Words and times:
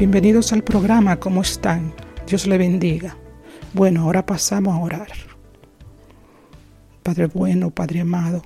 Bienvenidos 0.00 0.54
al 0.54 0.64
programa, 0.64 1.20
¿cómo 1.20 1.42
están? 1.42 1.92
Dios 2.26 2.46
le 2.46 2.56
bendiga. 2.56 3.18
Bueno, 3.74 4.04
ahora 4.04 4.24
pasamos 4.24 4.74
a 4.74 4.78
orar. 4.78 5.12
Padre 7.02 7.26
bueno, 7.26 7.68
Padre 7.68 8.00
amado, 8.00 8.40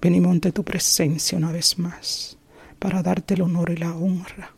venimos 0.00 0.30
ante 0.30 0.52
tu 0.52 0.62
presencia 0.62 1.36
una 1.36 1.50
vez 1.50 1.76
más 1.76 2.38
para 2.78 3.02
darte 3.02 3.34
el 3.34 3.42
honor 3.42 3.70
y 3.70 3.78
la 3.78 3.92
honra. 3.92 4.54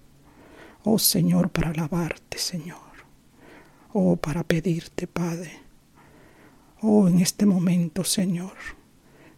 Oh 0.82 0.98
Señor, 0.98 1.48
para 1.48 1.70
alabarte, 1.70 2.36
Señor. 2.36 2.92
Oh, 3.94 4.16
para 4.16 4.44
pedirte, 4.44 5.06
Padre. 5.06 5.50
Oh, 6.82 7.08
en 7.08 7.20
este 7.20 7.46
momento, 7.46 8.04
Señor, 8.04 8.52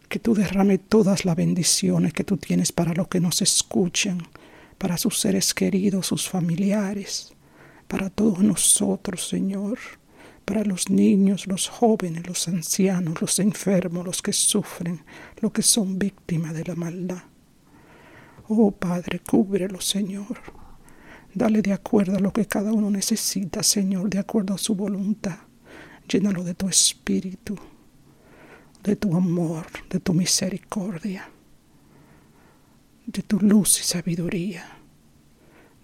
que 0.09 0.19
tú 0.19 0.35
derrame 0.35 0.77
todas 0.77 1.23
las 1.23 1.37
bendiciones 1.37 2.11
que 2.11 2.25
tú 2.25 2.35
tienes 2.35 2.73
para 2.73 2.93
los 2.93 3.07
que 3.07 3.21
nos 3.21 3.41
escuchan 3.41 4.21
para 4.77 4.97
sus 4.97 5.19
seres 5.19 5.53
queridos, 5.53 6.07
sus 6.07 6.29
familiares, 6.29 7.33
para 7.87 8.09
todos 8.09 8.39
nosotros, 8.39 9.27
Señor, 9.27 9.79
para 10.45 10.63
los 10.63 10.89
niños, 10.89 11.47
los 11.47 11.67
jóvenes, 11.67 12.27
los 12.27 12.47
ancianos, 12.47 13.21
los 13.21 13.39
enfermos, 13.39 14.05
los 14.05 14.21
que 14.21 14.33
sufren, 14.33 15.03
los 15.41 15.51
que 15.51 15.61
son 15.61 15.97
víctimas 15.97 16.53
de 16.53 16.63
la 16.63 16.75
maldad. 16.75 17.23
Oh 18.47 18.71
Padre, 18.71 19.19
cúbrelo, 19.19 19.81
Señor. 19.81 20.39
Dale 21.33 21.61
de 21.61 21.73
acuerdo 21.73 22.17
a 22.17 22.19
lo 22.19 22.31
que 22.31 22.45
cada 22.45 22.71
uno 22.71 22.89
necesita, 22.89 23.61
Señor, 23.61 24.09
de 24.09 24.19
acuerdo 24.19 24.53
a 24.53 24.57
su 24.57 24.75
voluntad. 24.75 25.37
Llénalo 26.07 26.43
de 26.43 26.53
tu 26.53 26.69
espíritu, 26.69 27.57
de 28.83 28.95
tu 28.95 29.15
amor, 29.15 29.65
de 29.89 29.99
tu 29.99 30.13
misericordia 30.13 31.29
de 33.07 33.23
tu 33.23 33.39
luz 33.39 33.79
y 33.79 33.83
sabiduría. 33.83 34.65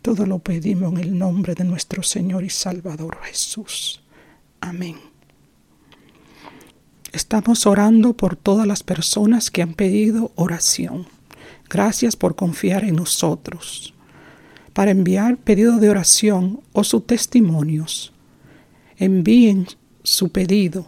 Todo 0.01 0.25
lo 0.25 0.39
pedimos 0.39 0.91
en 0.91 0.99
el 0.99 1.17
nombre 1.17 1.55
de 1.55 1.63
nuestro 1.63 2.03
Señor 2.03 2.43
y 2.43 2.49
Salvador 2.49 3.17
Jesús. 3.23 4.01
Amén. 4.59 4.97
Estamos 7.13 7.65
orando 7.65 8.13
por 8.13 8.35
todas 8.35 8.67
las 8.67 8.83
personas 8.83 9.49
que 9.49 9.61
han 9.61 9.73
pedido 9.73 10.31
oración. 10.35 11.07
Gracias 11.69 12.15
por 12.17 12.35
confiar 12.35 12.83
en 12.83 12.97
nosotros. 12.97 13.93
Para 14.73 14.91
enviar 14.91 15.37
pedido 15.37 15.77
de 15.77 15.89
oración 15.89 16.59
o 16.73 16.83
sus 16.83 17.07
testimonios, 17.07 18.11
envíen 18.97 19.67
su 20.03 20.29
pedido 20.29 20.87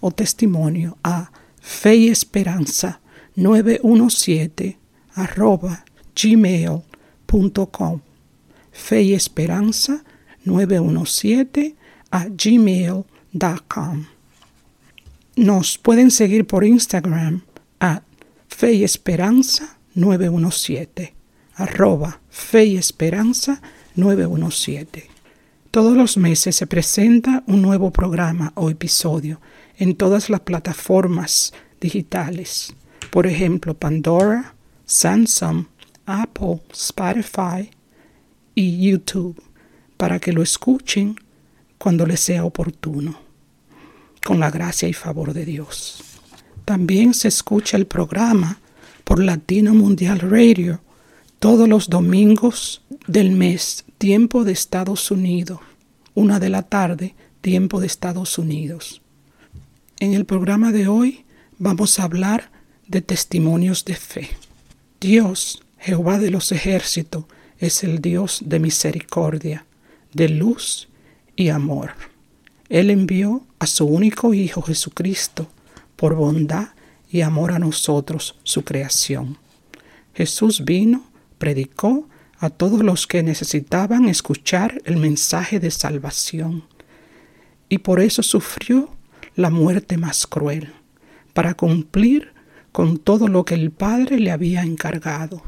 o 0.00 0.10
testimonio 0.10 0.98
a 1.04 1.30
Fe 1.60 1.94
y 1.96 2.08
Esperanza 2.08 3.00
917 3.36 4.78
arroba 5.14 5.84
gmail.com. 6.20 8.00
Fe 8.72 9.02
y 9.02 9.14
Esperanza 9.14 10.04
917 10.44 11.76
a 12.10 12.26
gmail.com. 12.28 14.06
Nos 15.36 15.78
pueden 15.78 16.10
seguir 16.10 16.46
por 16.46 16.64
Instagram 16.64 17.42
a 17.80 18.02
Fe 18.48 18.74
y 18.74 18.84
Esperanza 18.84 19.78
917 19.94 21.14
arroba 21.54 22.20
Fe 22.30 22.64
y 22.66 22.76
Esperanza 22.76 23.60
917. 23.96 25.08
Todos 25.70 25.96
los 25.96 26.16
meses 26.16 26.56
se 26.56 26.66
presenta 26.66 27.42
un 27.46 27.62
nuevo 27.62 27.90
programa 27.90 28.52
o 28.54 28.70
episodio 28.70 29.40
en 29.76 29.96
todas 29.96 30.30
las 30.30 30.40
plataformas 30.40 31.52
digitales. 31.80 32.74
Por 33.10 33.26
ejemplo, 33.26 33.74
Pandora, 33.74 34.54
Samsung, 34.86 35.66
Apple, 36.06 36.62
Spotify 36.72 37.70
y 38.54 38.90
YouTube 38.90 39.42
para 39.96 40.18
que 40.18 40.32
lo 40.32 40.42
escuchen 40.42 41.16
cuando 41.78 42.06
les 42.06 42.20
sea 42.20 42.44
oportuno, 42.44 43.18
con 44.24 44.40
la 44.40 44.50
gracia 44.50 44.88
y 44.88 44.92
favor 44.92 45.32
de 45.32 45.44
Dios. 45.44 46.02
También 46.64 47.14
se 47.14 47.28
escucha 47.28 47.76
el 47.76 47.86
programa 47.86 48.58
por 49.04 49.22
Latino 49.22 49.74
Mundial 49.74 50.20
Radio 50.20 50.80
todos 51.38 51.68
los 51.68 51.90
domingos 51.90 52.82
del 53.06 53.32
mes, 53.32 53.84
tiempo 53.98 54.44
de 54.44 54.52
Estados 54.52 55.10
Unidos, 55.10 55.60
una 56.14 56.40
de 56.40 56.48
la 56.48 56.62
tarde, 56.62 57.14
tiempo 57.42 57.80
de 57.80 57.86
Estados 57.86 58.38
Unidos. 58.38 59.02
En 60.00 60.14
el 60.14 60.24
programa 60.24 60.72
de 60.72 60.88
hoy 60.88 61.24
vamos 61.58 61.98
a 61.98 62.04
hablar 62.04 62.50
de 62.88 63.02
testimonios 63.02 63.84
de 63.84 63.94
fe. 63.94 64.30
Dios, 65.04 65.62
Jehová 65.78 66.18
de 66.18 66.30
los 66.30 66.50
ejércitos, 66.50 67.26
es 67.58 67.84
el 67.84 68.00
Dios 68.00 68.40
de 68.46 68.58
misericordia, 68.58 69.66
de 70.14 70.30
luz 70.30 70.88
y 71.36 71.50
amor. 71.50 71.90
Él 72.70 72.88
envió 72.88 73.46
a 73.58 73.66
su 73.66 73.84
único 73.84 74.32
Hijo 74.32 74.62
Jesucristo 74.62 75.46
por 75.96 76.14
bondad 76.14 76.68
y 77.10 77.20
amor 77.20 77.52
a 77.52 77.58
nosotros, 77.58 78.36
su 78.44 78.64
creación. 78.64 79.36
Jesús 80.14 80.64
vino, 80.64 81.04
predicó 81.36 82.08
a 82.38 82.48
todos 82.48 82.82
los 82.82 83.06
que 83.06 83.22
necesitaban 83.22 84.08
escuchar 84.08 84.80
el 84.86 84.96
mensaje 84.96 85.60
de 85.60 85.70
salvación, 85.70 86.64
y 87.68 87.76
por 87.76 88.00
eso 88.00 88.22
sufrió 88.22 88.88
la 89.36 89.50
muerte 89.50 89.98
más 89.98 90.26
cruel, 90.26 90.72
para 91.34 91.52
cumplir 91.52 92.33
con 92.74 92.98
todo 92.98 93.28
lo 93.28 93.44
que 93.44 93.54
el 93.54 93.70
Padre 93.70 94.18
le 94.18 94.32
había 94.32 94.62
encargado. 94.62 95.44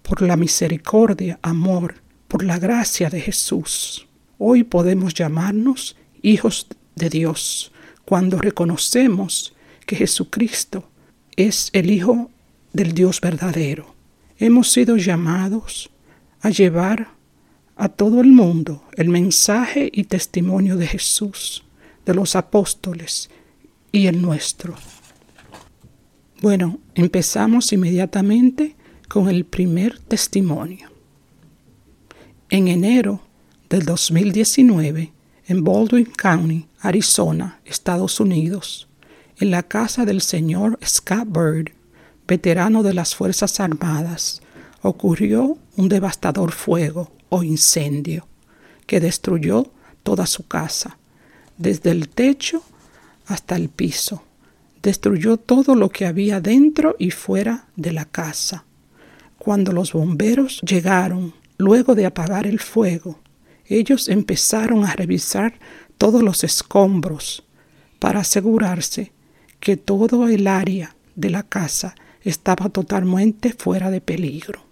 Por 0.00 0.22
la 0.22 0.38
misericordia, 0.38 1.38
amor, 1.42 1.96
por 2.28 2.42
la 2.44 2.58
gracia 2.58 3.10
de 3.10 3.20
Jesús, 3.20 4.08
hoy 4.38 4.64
podemos 4.64 5.12
llamarnos 5.12 5.96
hijos 6.22 6.66
de 6.96 7.10
Dios 7.10 7.72
cuando 8.06 8.38
reconocemos 8.38 9.52
que 9.84 9.96
Jesucristo 9.96 10.88
es 11.36 11.68
el 11.74 11.90
Hijo 11.90 12.30
del 12.72 12.94
Dios 12.94 13.20
verdadero. 13.20 13.94
Hemos 14.38 14.72
sido 14.72 14.96
llamados 14.96 15.90
a 16.40 16.48
llevar 16.48 17.08
a 17.76 17.90
todo 17.90 18.22
el 18.22 18.28
mundo 18.28 18.82
el 18.96 19.10
mensaje 19.10 19.90
y 19.92 20.04
testimonio 20.04 20.78
de 20.78 20.86
Jesús, 20.86 21.64
de 22.06 22.14
los 22.14 22.34
apóstoles 22.34 23.28
y 23.92 24.06
el 24.06 24.22
nuestro. 24.22 24.74
Bueno, 26.40 26.78
empezamos 26.94 27.70
inmediatamente 27.70 28.74
con 29.08 29.28
el 29.28 29.44
primer 29.44 29.98
testimonio. 29.98 30.88
En 32.48 32.68
enero 32.68 33.20
del 33.68 33.84
2019, 33.84 35.12
en 35.48 35.64
Baldwin 35.64 36.06
County, 36.06 36.66
Arizona, 36.80 37.60
Estados 37.66 38.20
Unidos, 38.20 38.88
en 39.38 39.50
la 39.50 39.62
casa 39.64 40.06
del 40.06 40.22
señor 40.22 40.78
Scott 40.82 41.26
Bird, 41.26 41.72
veterano 42.26 42.82
de 42.82 42.94
las 42.94 43.14
Fuerzas 43.14 43.60
Armadas, 43.60 44.40
ocurrió 44.80 45.58
un 45.76 45.90
devastador 45.90 46.52
fuego 46.52 47.12
o 47.28 47.42
incendio 47.42 48.26
que 48.86 48.98
destruyó 48.98 49.70
toda 50.02 50.24
su 50.24 50.46
casa, 50.46 50.96
desde 51.58 51.90
el 51.90 52.08
techo 52.08 52.62
hasta 53.26 53.56
el 53.56 53.68
piso 53.68 54.22
destruyó 54.82 55.36
todo 55.36 55.74
lo 55.74 55.90
que 55.90 56.06
había 56.06 56.40
dentro 56.40 56.96
y 56.98 57.10
fuera 57.10 57.66
de 57.76 57.92
la 57.92 58.04
casa. 58.04 58.64
Cuando 59.38 59.72
los 59.72 59.92
bomberos 59.92 60.60
llegaron, 60.60 61.34
luego 61.58 61.94
de 61.94 62.06
apagar 62.06 62.46
el 62.46 62.60
fuego, 62.60 63.20
ellos 63.66 64.08
empezaron 64.08 64.84
a 64.84 64.94
revisar 64.94 65.58
todos 65.98 66.22
los 66.22 66.44
escombros 66.44 67.44
para 67.98 68.20
asegurarse 68.20 69.12
que 69.60 69.76
todo 69.76 70.28
el 70.28 70.46
área 70.46 70.96
de 71.14 71.30
la 71.30 71.42
casa 71.42 71.94
estaba 72.22 72.68
totalmente 72.68 73.52
fuera 73.52 73.90
de 73.90 74.00
peligro. 74.00 74.62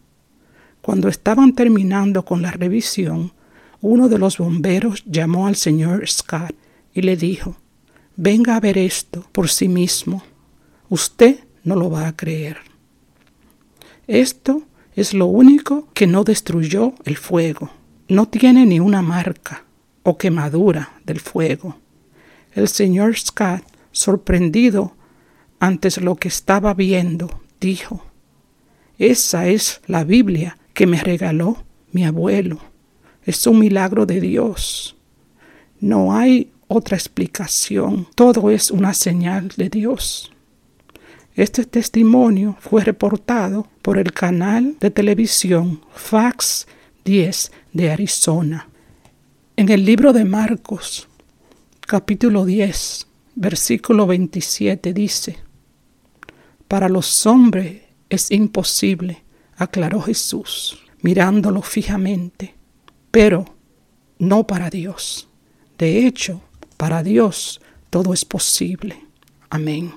Cuando 0.80 1.08
estaban 1.08 1.54
terminando 1.54 2.24
con 2.24 2.42
la 2.42 2.50
revisión, 2.50 3.32
uno 3.80 4.08
de 4.08 4.18
los 4.18 4.38
bomberos 4.38 5.04
llamó 5.04 5.46
al 5.46 5.56
señor 5.56 6.08
Scott 6.08 6.54
y 6.94 7.02
le 7.02 7.16
dijo, 7.16 7.56
venga 8.18 8.56
a 8.56 8.60
ver 8.60 8.76
esto 8.76 9.24
por 9.32 9.48
sí 9.48 9.68
mismo. 9.68 10.22
Usted 10.90 11.38
no 11.62 11.76
lo 11.76 11.88
va 11.88 12.08
a 12.08 12.16
creer. 12.16 12.58
Esto 14.06 14.64
es 14.96 15.14
lo 15.14 15.26
único 15.26 15.88
que 15.94 16.06
no 16.06 16.24
destruyó 16.24 16.94
el 17.04 17.16
fuego. 17.16 17.70
No 18.08 18.26
tiene 18.26 18.66
ni 18.66 18.80
una 18.80 19.02
marca 19.02 19.64
o 20.02 20.18
quemadura 20.18 21.00
del 21.04 21.20
fuego. 21.20 21.78
El 22.52 22.66
señor 22.68 23.16
Scott, 23.16 23.62
sorprendido 23.92 24.94
antes 25.60 26.00
lo 26.00 26.16
que 26.16 26.28
estaba 26.28 26.74
viendo, 26.74 27.42
dijo, 27.60 28.04
Esa 28.98 29.46
es 29.46 29.80
la 29.86 30.02
Biblia 30.02 30.58
que 30.74 30.86
me 30.88 31.00
regaló 31.00 31.64
mi 31.92 32.04
abuelo. 32.04 32.58
Es 33.24 33.46
un 33.46 33.60
milagro 33.60 34.06
de 34.06 34.20
Dios. 34.20 34.96
No 35.80 36.16
hay 36.16 36.50
otra 36.68 36.96
explicación. 36.96 38.06
Todo 38.14 38.50
es 38.50 38.70
una 38.70 38.94
señal 38.94 39.48
de 39.56 39.68
Dios. 39.68 40.30
Este 41.34 41.64
testimonio 41.64 42.56
fue 42.60 42.84
reportado 42.84 43.68
por 43.82 43.98
el 43.98 44.12
canal 44.12 44.76
de 44.80 44.90
televisión 44.90 45.80
Fax 45.94 46.66
10 47.04 47.52
de 47.72 47.90
Arizona. 47.90 48.68
En 49.56 49.68
el 49.70 49.84
libro 49.84 50.12
de 50.12 50.24
Marcos, 50.24 51.08
capítulo 51.80 52.44
10, 52.44 53.06
versículo 53.34 54.06
27 54.06 54.92
dice, 54.92 55.38
Para 56.66 56.88
los 56.88 57.24
hombres 57.26 57.82
es 58.10 58.30
imposible, 58.30 59.22
aclaró 59.56 60.00
Jesús, 60.00 60.80
mirándolo 61.02 61.62
fijamente, 61.62 62.54
pero 63.10 63.44
no 64.18 64.46
para 64.46 64.70
Dios. 64.70 65.28
De 65.78 66.04
hecho, 66.06 66.42
para 66.78 67.02
Dios 67.02 67.60
todo 67.90 68.14
es 68.14 68.24
posible. 68.24 69.04
Amén. 69.50 69.92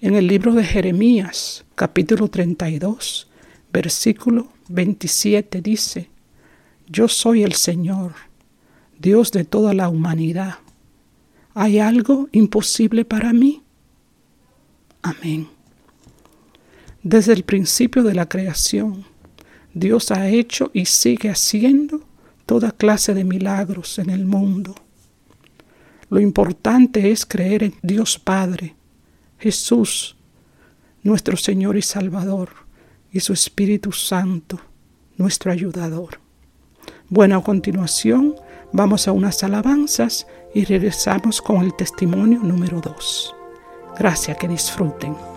En 0.00 0.14
el 0.14 0.26
libro 0.26 0.54
de 0.54 0.64
Jeremías, 0.64 1.64
capítulo 1.74 2.28
32, 2.28 3.28
versículo 3.72 4.48
27 4.68 5.60
dice, 5.60 6.08
Yo 6.88 7.08
soy 7.08 7.42
el 7.42 7.54
Señor, 7.54 8.14
Dios 8.98 9.32
de 9.32 9.44
toda 9.44 9.74
la 9.74 9.88
humanidad. 9.88 10.58
¿Hay 11.54 11.78
algo 11.78 12.28
imposible 12.32 13.04
para 13.04 13.32
mí? 13.32 13.62
Amén. 15.02 15.48
Desde 17.02 17.32
el 17.32 17.42
principio 17.42 18.04
de 18.04 18.14
la 18.14 18.28
creación, 18.28 19.04
Dios 19.74 20.12
ha 20.12 20.28
hecho 20.28 20.70
y 20.72 20.84
sigue 20.86 21.30
haciendo 21.30 22.00
toda 22.46 22.70
clase 22.70 23.12
de 23.12 23.24
milagros 23.24 23.98
en 23.98 24.10
el 24.10 24.24
mundo. 24.24 24.74
Lo 26.12 26.20
importante 26.20 27.10
es 27.10 27.24
creer 27.24 27.62
en 27.62 27.74
Dios 27.80 28.18
Padre, 28.18 28.76
Jesús, 29.38 30.14
nuestro 31.02 31.38
Señor 31.38 31.74
y 31.78 31.80
Salvador, 31.80 32.50
y 33.10 33.20
su 33.20 33.32
Espíritu 33.32 33.92
Santo, 33.92 34.60
nuestro 35.16 35.50
ayudador. 35.50 36.20
Bueno, 37.08 37.38
a 37.38 37.42
continuación 37.42 38.34
vamos 38.74 39.08
a 39.08 39.12
unas 39.12 39.42
alabanzas 39.42 40.26
y 40.54 40.66
regresamos 40.66 41.40
con 41.40 41.62
el 41.62 41.74
testimonio 41.74 42.40
número 42.40 42.82
2. 42.82 43.34
Gracias, 43.98 44.36
que 44.36 44.48
disfruten. 44.48 45.31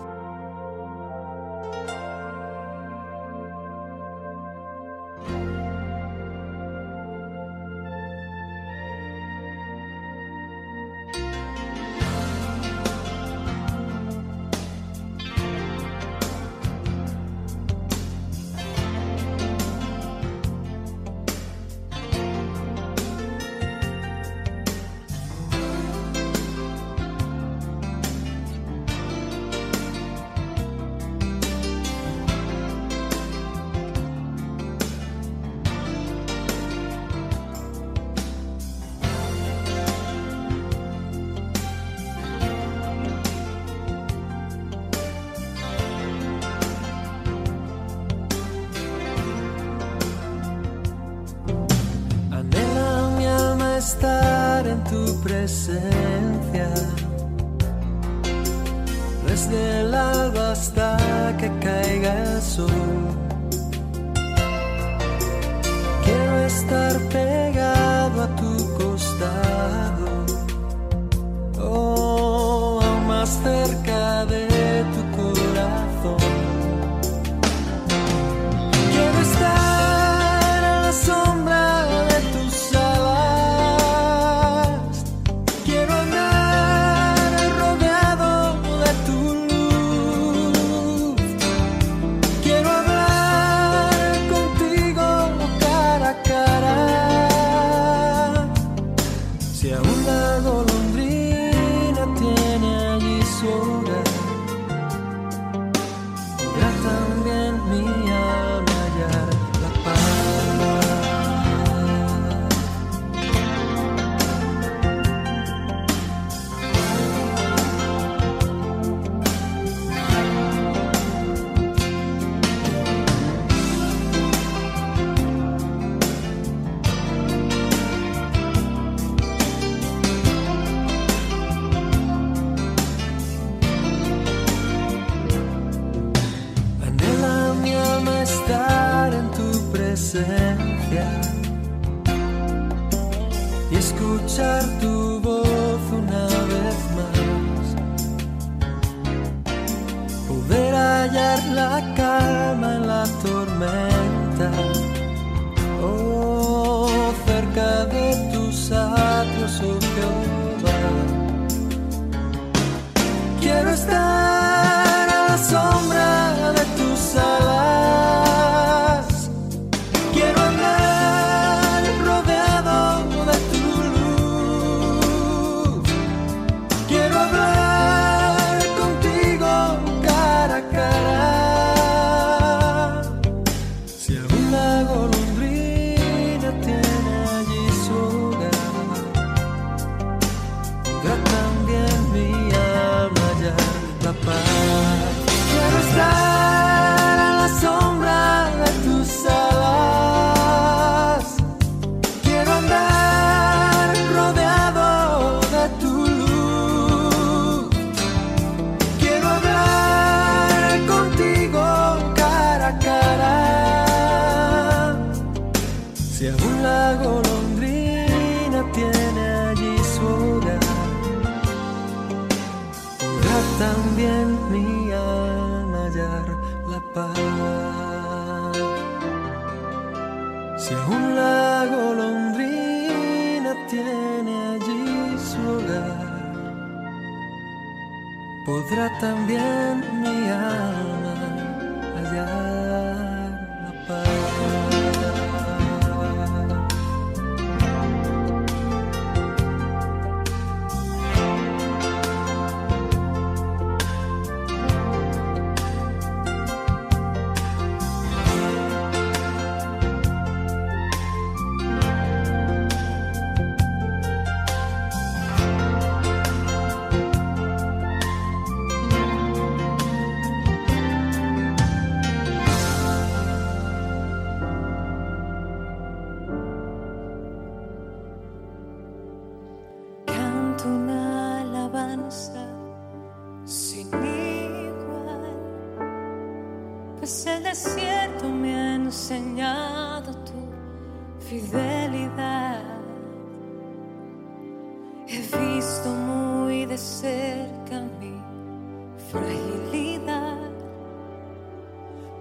fragilidad, 299.16 300.50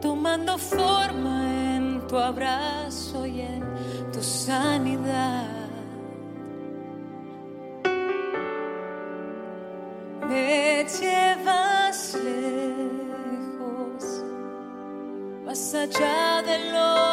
tomando 0.02 0.58
forma 0.58 1.76
en 1.76 2.08
tu 2.08 2.18
abrazo 2.18 3.26
y 3.26 3.42
en 3.42 3.64
tu 4.12 4.22
sanidad. 4.22 5.48
Me 10.30 10.86
llevas 11.00 12.16
lejos, 12.16 14.04
más 15.46 15.74
allá 15.74 16.42
de 16.44 16.72
lo 16.72 17.05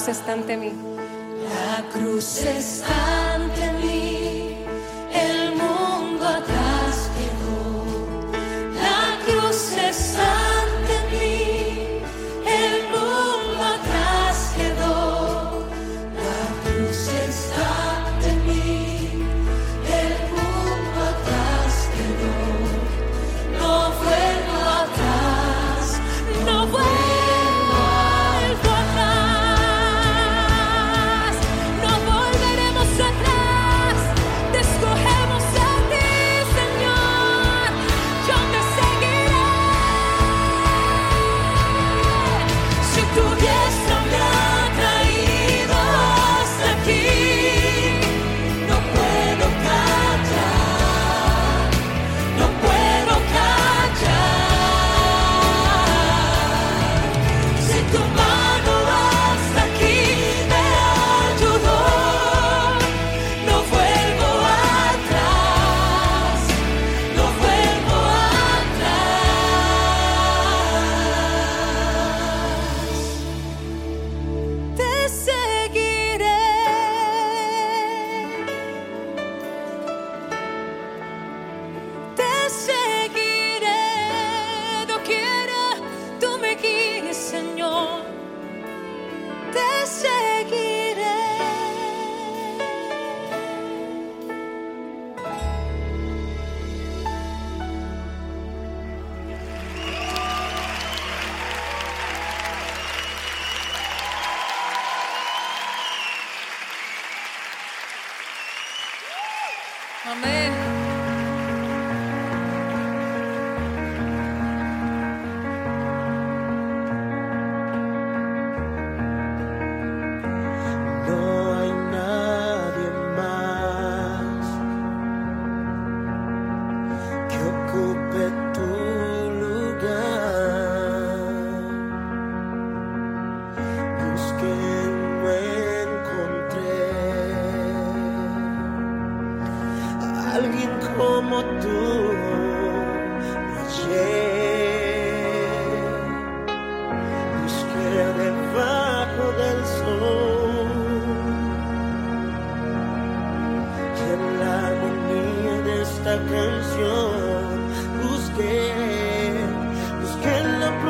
cruz 0.00 0.18
está 0.18 0.32
ante 0.32 0.56
mí. 0.56 0.72
La 1.44 1.86
cruz 1.90 2.38
está 2.38 3.09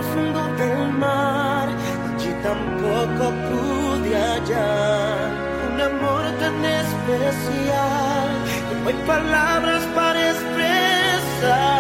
profundo 0.01 0.41
del 0.57 0.93
mar, 0.93 1.69
allí 1.69 2.33
tampoco 2.43 3.25
pude 3.49 4.17
hallar 4.17 5.31
un 5.73 5.81
amor 5.81 6.25
tan 6.41 6.65
especial 6.65 8.29
no 8.83 8.89
hay 8.89 8.95
palabras 9.07 9.83
para 9.95 10.31
expresar. 10.31 11.80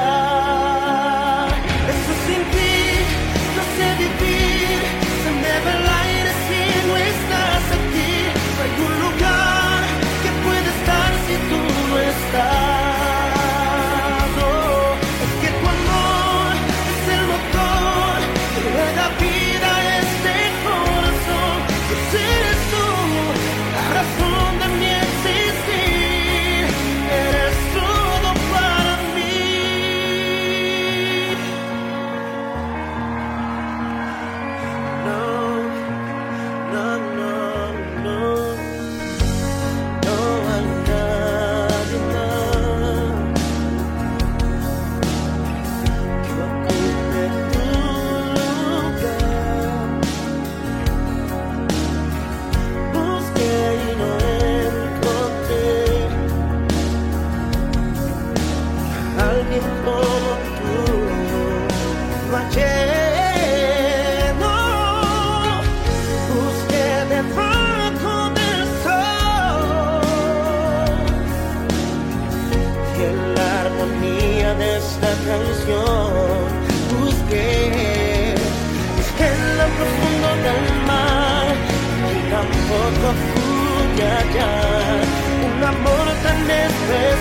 place 86.90 87.20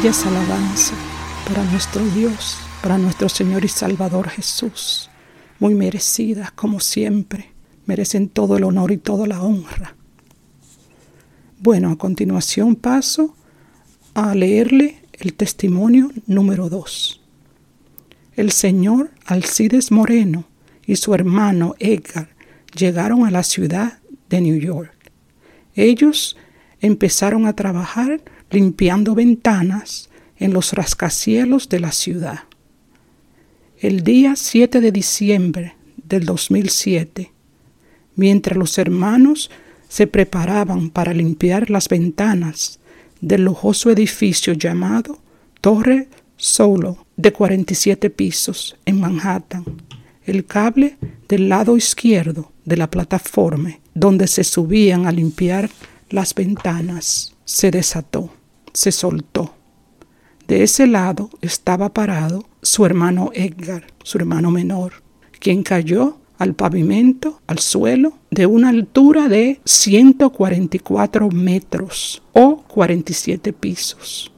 Ella 0.00 0.10
es 0.10 0.26
alabanza 0.26 0.94
para 1.44 1.64
nuestro 1.64 2.04
Dios, 2.10 2.56
para 2.84 2.98
nuestro 2.98 3.28
Señor 3.28 3.64
y 3.64 3.68
Salvador 3.68 4.28
Jesús, 4.28 5.10
muy 5.58 5.74
merecida 5.74 6.52
como 6.54 6.78
siempre, 6.78 7.50
merecen 7.84 8.28
todo 8.28 8.56
el 8.56 8.62
honor 8.62 8.92
y 8.92 8.98
toda 8.98 9.26
la 9.26 9.42
honra. 9.42 9.96
Bueno, 11.58 11.90
a 11.90 11.98
continuación 11.98 12.76
paso 12.76 13.34
a 14.14 14.36
leerle 14.36 15.02
el 15.14 15.34
testimonio 15.34 16.12
número 16.28 16.68
2. 16.68 17.20
El 18.36 18.52
señor 18.52 19.10
Alcides 19.26 19.90
Moreno 19.90 20.44
y 20.86 20.94
su 20.94 21.12
hermano 21.12 21.74
Edgar 21.80 22.28
llegaron 22.72 23.26
a 23.26 23.32
la 23.32 23.42
ciudad 23.42 23.98
de 24.30 24.42
New 24.42 24.60
York. 24.60 24.94
Ellos 25.74 26.36
empezaron 26.80 27.46
a 27.46 27.56
trabajar 27.56 28.20
limpiando 28.50 29.14
ventanas 29.14 30.08
en 30.38 30.52
los 30.52 30.72
rascacielos 30.72 31.68
de 31.68 31.80
la 31.80 31.92
ciudad. 31.92 32.40
El 33.80 34.02
día 34.02 34.34
7 34.36 34.80
de 34.80 34.92
diciembre 34.92 35.74
del 35.96 36.24
2007, 36.24 37.30
mientras 38.16 38.56
los 38.56 38.78
hermanos 38.78 39.50
se 39.88 40.06
preparaban 40.06 40.90
para 40.90 41.14
limpiar 41.14 41.70
las 41.70 41.88
ventanas 41.88 42.80
del 43.20 43.44
lujoso 43.44 43.90
edificio 43.90 44.52
llamado 44.52 45.18
Torre 45.60 46.08
Solo 46.36 47.04
de 47.16 47.32
47 47.32 48.10
pisos 48.10 48.76
en 48.84 49.00
Manhattan, 49.00 49.64
el 50.24 50.44
cable 50.44 50.96
del 51.28 51.48
lado 51.48 51.76
izquierdo 51.76 52.52
de 52.64 52.76
la 52.76 52.88
plataforma 52.90 53.78
donde 53.94 54.28
se 54.28 54.44
subían 54.44 55.06
a 55.06 55.12
limpiar 55.12 55.68
las 56.10 56.34
ventanas 56.34 57.34
se 57.44 57.70
desató, 57.70 58.30
se 58.78 58.92
soltó. 58.92 59.54
De 60.46 60.62
ese 60.62 60.86
lado 60.86 61.30
estaba 61.40 61.92
parado 61.92 62.44
su 62.62 62.86
hermano 62.86 63.32
Edgar, 63.34 63.88
su 64.04 64.18
hermano 64.18 64.52
menor, 64.52 65.02
quien 65.40 65.64
cayó 65.64 66.18
al 66.38 66.54
pavimento, 66.54 67.40
al 67.48 67.58
suelo, 67.58 68.12
de 68.30 68.46
una 68.46 68.68
altura 68.68 69.28
de 69.28 69.60
144 69.64 71.28
metros 71.30 72.22
o 72.32 72.62
47 72.68 73.52
pisos. 73.52 74.32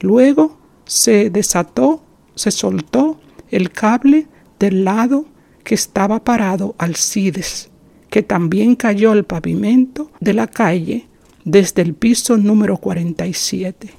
Luego 0.00 0.58
se 0.84 1.30
desató, 1.30 2.02
se 2.34 2.50
soltó 2.50 3.20
el 3.48 3.70
cable 3.70 4.26
del 4.58 4.84
lado 4.84 5.24
que 5.62 5.76
estaba 5.76 6.24
parado 6.24 6.74
Alcides, 6.78 7.70
que 8.10 8.24
también 8.24 8.74
cayó 8.74 9.12
al 9.12 9.22
pavimento 9.22 10.10
de 10.18 10.34
la 10.34 10.48
calle 10.48 11.06
desde 11.46 11.80
el 11.80 11.94
piso 11.94 12.36
número 12.36 12.76
47. 12.76 13.90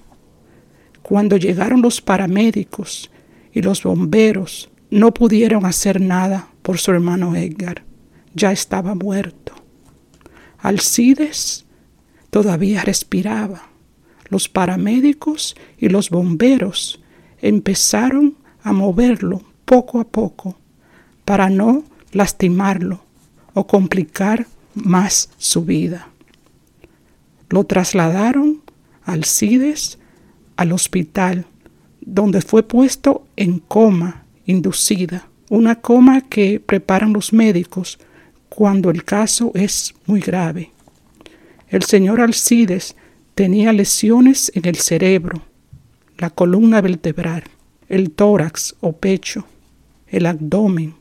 Cuando 1.01 1.37
llegaron 1.37 1.81
los 1.81 2.01
paramédicos 2.01 3.09
y 3.53 3.61
los 3.61 3.83
bomberos, 3.83 4.69
no 4.91 5.13
pudieron 5.13 5.65
hacer 5.65 6.01
nada 6.01 6.49
por 6.61 6.77
su 6.77 6.91
hermano 6.91 7.37
Edgar. 7.37 7.85
Ya 8.35 8.51
estaba 8.51 8.95
muerto. 8.95 9.53
Alcides 10.59 11.65
todavía 12.29 12.81
respiraba. 12.81 13.69
Los 14.27 14.49
paramédicos 14.49 15.55
y 15.77 15.87
los 15.87 16.09
bomberos 16.09 17.01
empezaron 17.41 18.35
a 18.61 18.73
moverlo 18.73 19.41
poco 19.63 20.01
a 20.01 20.03
poco 20.03 20.57
para 21.23 21.49
no 21.49 21.85
lastimarlo 22.11 22.99
o 23.53 23.65
complicar 23.67 24.47
más 24.75 25.29
su 25.37 25.63
vida. 25.63 26.09
Lo 27.49 27.63
trasladaron 27.63 28.61
Alcides 29.03 29.99
al 30.57 30.73
hospital, 30.73 31.45
donde 32.01 32.41
fue 32.41 32.63
puesto 32.63 33.25
en 33.37 33.59
coma 33.59 34.25
inducida, 34.45 35.29
una 35.49 35.75
coma 35.75 36.21
que 36.21 36.59
preparan 36.59 37.13
los 37.13 37.31
médicos 37.31 37.99
cuando 38.49 38.89
el 38.89 39.05
caso 39.05 39.51
es 39.53 39.93
muy 40.05 40.19
grave. 40.19 40.71
El 41.69 41.83
señor 41.83 42.19
Alcides 42.19 42.95
tenía 43.33 43.71
lesiones 43.71 44.51
en 44.55 44.67
el 44.67 44.75
cerebro, 44.75 45.41
la 46.17 46.29
columna 46.29 46.81
vertebral, 46.81 47.43
el 47.87 48.11
tórax 48.11 48.75
o 48.81 48.91
pecho, 48.91 49.45
el 50.07 50.25
abdomen, 50.25 50.95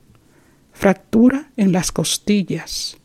fractura 0.72 1.50
en 1.56 1.72
las 1.72 1.90
costillas, 1.90 2.98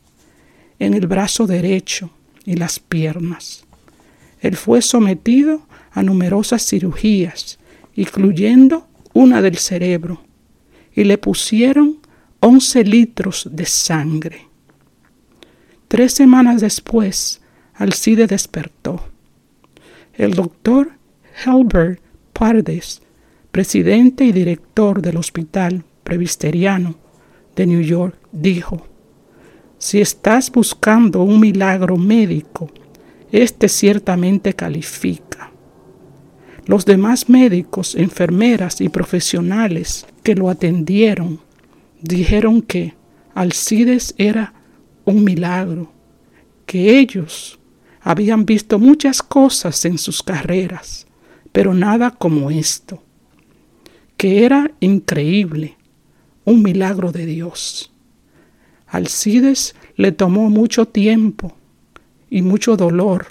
en 0.77 0.93
el 0.93 1.07
brazo 1.07 1.47
derecho 1.47 2.11
y 2.45 2.55
las 2.55 2.79
piernas. 2.79 3.65
Él 4.39 4.55
fue 4.55 4.81
sometido 4.81 5.67
a 5.91 6.03
numerosas 6.03 6.65
cirugías, 6.65 7.59
incluyendo 7.95 8.87
una 9.13 9.41
del 9.41 9.57
cerebro, 9.57 10.21
y 10.93 11.03
le 11.03 11.17
pusieron 11.17 11.99
11 12.39 12.83
litros 12.85 13.49
de 13.51 13.65
sangre. 13.65 14.47
Tres 15.87 16.13
semanas 16.13 16.61
después, 16.61 17.41
Alcide 17.75 18.27
despertó. 18.27 19.03
El 20.13 20.33
doctor 20.33 20.91
Helbert 21.45 22.01
Pardes, 22.33 23.01
presidente 23.51 24.23
y 24.23 24.31
director 24.31 25.01
del 25.01 25.17
Hospital 25.17 25.83
Presbiteriano 26.03 26.95
de 27.55 27.67
New 27.67 27.81
York, 27.81 28.17
dijo, 28.31 28.87
si 29.81 29.99
estás 29.99 30.51
buscando 30.51 31.23
un 31.23 31.39
milagro 31.39 31.97
médico, 31.97 32.69
este 33.31 33.67
ciertamente 33.67 34.53
califica. 34.53 35.51
Los 36.67 36.85
demás 36.85 37.29
médicos, 37.29 37.95
enfermeras 37.95 38.79
y 38.79 38.89
profesionales 38.89 40.05
que 40.21 40.35
lo 40.35 40.51
atendieron 40.51 41.39
dijeron 41.99 42.61
que 42.61 42.93
Alcides 43.33 44.13
era 44.19 44.53
un 45.03 45.23
milagro, 45.23 45.91
que 46.67 46.99
ellos 46.99 47.59
habían 48.01 48.45
visto 48.45 48.77
muchas 48.77 49.23
cosas 49.23 49.83
en 49.85 49.97
sus 49.97 50.21
carreras, 50.21 51.07
pero 51.51 51.73
nada 51.73 52.11
como 52.11 52.51
esto, 52.51 53.01
que 54.15 54.45
era 54.45 54.69
increíble, 54.79 55.75
un 56.45 56.61
milagro 56.61 57.11
de 57.11 57.25
Dios. 57.25 57.90
Alcides 58.91 59.73
le 59.95 60.11
tomó 60.11 60.49
mucho 60.49 60.85
tiempo 60.85 61.55
y 62.29 62.41
mucho 62.41 62.75
dolor 62.75 63.27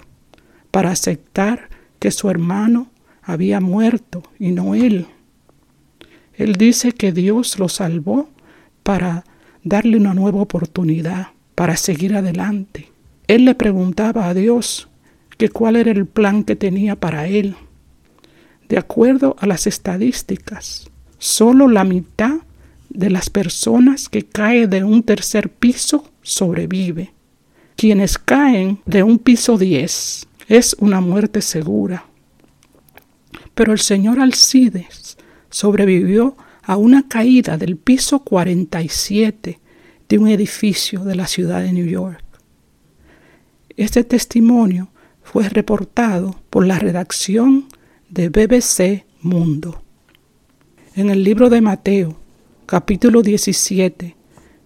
para 0.71 0.89
aceptar 0.89 1.69
que 1.99 2.09
su 2.09 2.31
hermano 2.31 2.89
había 3.21 3.59
muerto 3.59 4.23
y 4.39 4.51
no 4.51 4.73
él. 4.73 5.05
Él 6.33 6.55
dice 6.55 6.93
que 6.93 7.11
Dios 7.11 7.59
lo 7.59 7.69
salvó 7.69 8.29
para 8.81 9.23
darle 9.63 9.97
una 9.97 10.15
nueva 10.15 10.41
oportunidad, 10.41 11.27
para 11.53 11.77
seguir 11.77 12.15
adelante. 12.15 12.89
Él 13.27 13.45
le 13.45 13.53
preguntaba 13.53 14.27
a 14.27 14.33
Dios 14.33 14.89
que 15.37 15.49
cuál 15.49 15.75
era 15.75 15.91
el 15.91 16.07
plan 16.07 16.43
que 16.43 16.55
tenía 16.55 16.95
para 16.95 17.27
él. 17.27 17.55
De 18.67 18.79
acuerdo 18.79 19.35
a 19.37 19.45
las 19.45 19.67
estadísticas, 19.67 20.89
solo 21.19 21.67
la 21.67 21.83
mitad 21.83 22.39
de 22.93 23.09
las 23.09 23.29
personas 23.29 24.09
que 24.09 24.23
caen 24.23 24.69
de 24.69 24.83
un 24.83 25.03
tercer 25.03 25.49
piso 25.49 26.11
sobrevive. 26.21 27.13
Quienes 27.75 28.17
caen 28.17 28.79
de 28.85 29.03
un 29.03 29.17
piso 29.17 29.57
10 29.57 30.27
es 30.47 30.75
una 30.79 31.01
muerte 31.01 31.41
segura. 31.41 32.05
Pero 33.55 33.73
el 33.73 33.79
señor 33.79 34.19
Alcides 34.19 35.17
sobrevivió 35.49 36.35
a 36.63 36.77
una 36.77 37.07
caída 37.07 37.57
del 37.57 37.77
piso 37.77 38.19
47 38.19 39.59
de 40.07 40.17
un 40.17 40.27
edificio 40.27 41.03
de 41.03 41.15
la 41.15 41.27
ciudad 41.27 41.61
de 41.61 41.73
New 41.73 41.87
York. 41.87 42.23
Este 43.77 44.03
testimonio 44.03 44.89
fue 45.23 45.47
reportado 45.49 46.39
por 46.49 46.65
la 46.65 46.77
redacción 46.77 47.67
de 48.09 48.29
BBC 48.29 49.05
Mundo. 49.21 49.81
En 50.95 51.09
el 51.09 51.23
libro 51.23 51.49
de 51.49 51.61
Mateo, 51.61 52.20
capítulo 52.71 53.21
17, 53.21 54.15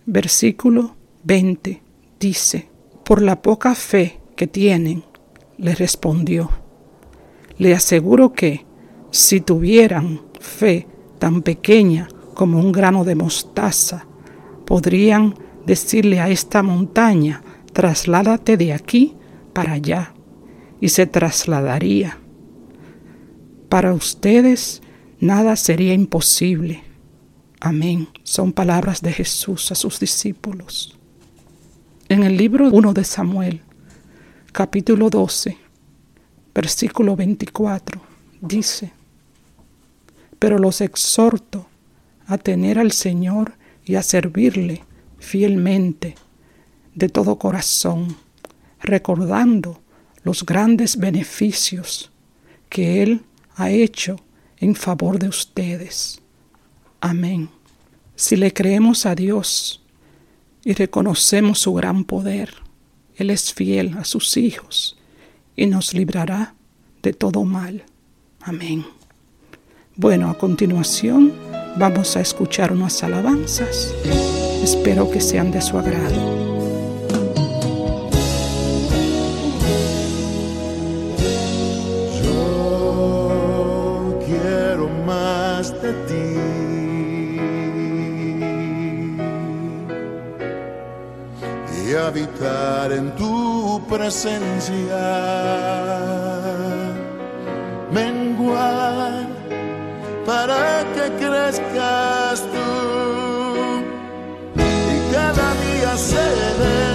versículo 0.05 0.95
20, 1.23 1.81
dice, 2.19 2.69
Por 3.03 3.23
la 3.23 3.41
poca 3.41 3.73
fe 3.73 4.21
que 4.35 4.45
tienen, 4.45 5.03
le 5.57 5.73
respondió, 5.73 6.51
le 7.57 7.73
aseguro 7.73 8.31
que, 8.31 8.63
si 9.09 9.41
tuvieran 9.41 10.21
fe 10.39 10.87
tan 11.17 11.41
pequeña 11.41 12.07
como 12.35 12.59
un 12.59 12.71
grano 12.71 13.05
de 13.05 13.15
mostaza, 13.15 14.05
podrían 14.67 15.33
decirle 15.65 16.19
a 16.19 16.29
esta 16.29 16.61
montaña, 16.61 17.41
trasládate 17.73 18.55
de 18.55 18.73
aquí 18.73 19.15
para 19.51 19.71
allá, 19.73 20.13
y 20.79 20.89
se 20.89 21.07
trasladaría. 21.07 22.19
Para 23.67 23.95
ustedes 23.95 24.83
nada 25.19 25.55
sería 25.55 25.95
imposible. 25.95 26.83
Amén. 27.65 28.07
Son 28.21 28.53
palabras 28.53 29.01
de 29.01 29.11
Jesús 29.11 29.71
a 29.71 29.75
sus 29.75 29.99
discípulos. 29.99 30.95
En 32.07 32.21
el 32.21 32.37
libro 32.37 32.69
1 32.69 32.93
de 32.93 33.03
Samuel, 33.03 33.61
capítulo 34.51 35.09
12, 35.09 35.57
versículo 36.53 37.15
24, 37.15 37.99
dice, 38.39 38.93
Pero 40.37 40.59
los 40.59 40.79
exhorto 40.79 41.65
a 42.27 42.37
tener 42.37 42.77
al 42.77 42.91
Señor 42.91 43.53
y 43.83 43.95
a 43.95 44.03
servirle 44.03 44.83
fielmente 45.17 46.13
de 46.93 47.09
todo 47.09 47.39
corazón, 47.39 48.15
recordando 48.79 49.81
los 50.21 50.45
grandes 50.45 50.97
beneficios 50.97 52.11
que 52.69 53.01
Él 53.01 53.23
ha 53.55 53.71
hecho 53.71 54.17
en 54.57 54.75
favor 54.75 55.17
de 55.17 55.29
ustedes. 55.29 56.21
Amén. 57.01 57.54
Si 58.15 58.37
le 58.37 58.53
creemos 58.53 59.05
a 59.05 59.13
Dios 59.13 59.81
y 60.63 60.73
reconocemos 60.73 61.59
su 61.59 61.73
gran 61.73 62.05
poder, 62.05 62.53
Él 63.17 63.29
es 63.29 63.53
fiel 63.53 63.97
a 63.97 64.05
sus 64.05 64.37
hijos 64.37 64.97
y 65.55 65.65
nos 65.67 65.93
librará 65.93 66.55
de 67.03 67.11
todo 67.11 67.43
mal. 67.43 67.83
Amén. 68.41 68.85
Bueno, 69.97 70.29
a 70.29 70.37
continuación 70.37 71.33
vamos 71.77 72.15
a 72.15 72.21
escuchar 72.21 72.71
unas 72.71 73.03
alabanzas. 73.03 73.93
Espero 74.63 75.11
que 75.11 75.19
sean 75.19 75.51
de 75.51 75.61
su 75.61 75.77
agrado. 75.77 76.45
Habitar 91.97 92.91
en 92.91 93.15
tu 93.15 93.81
presencia, 93.87 95.03
menguar 97.91 99.27
para 100.25 100.83
que 100.93 101.25
crezcas 101.25 102.41
tú. 102.53 103.81
Y 104.61 105.13
cada 105.13 105.53
día 105.63 105.97
seré 105.97 106.94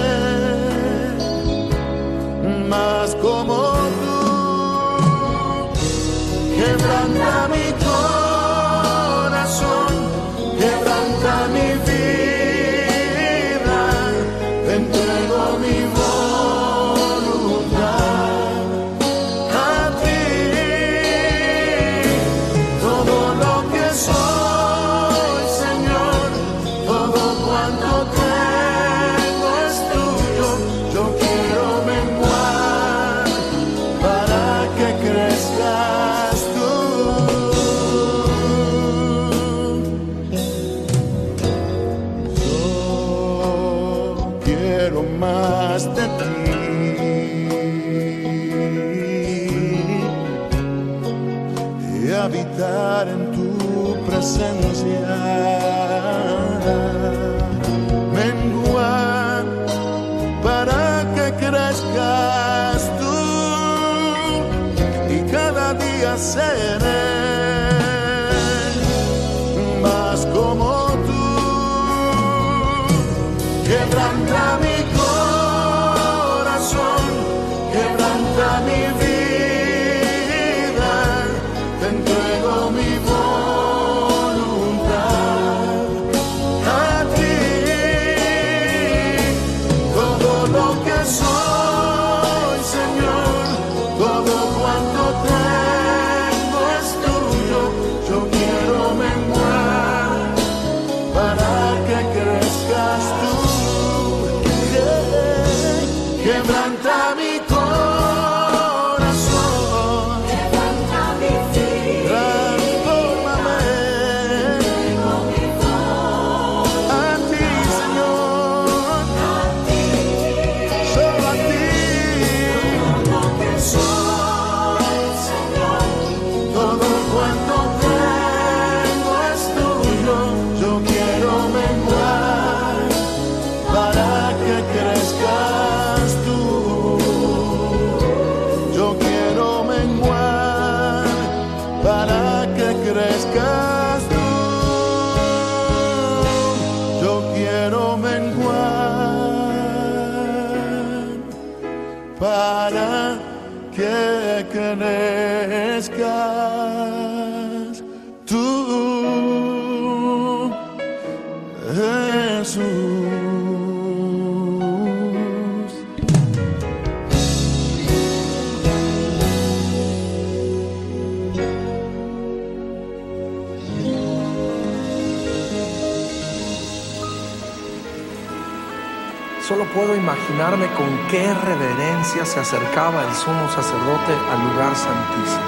puedo 179.81 179.95
imaginarme 179.95 180.67
con 180.73 180.89
qué 181.09 181.33
reverencia 181.33 182.23
se 182.23 182.39
acercaba 182.39 183.03
el 183.03 183.15
sumo 183.15 183.49
sacerdote 183.49 184.13
al 184.31 184.51
lugar 184.51 184.75
santísimo. 184.75 185.41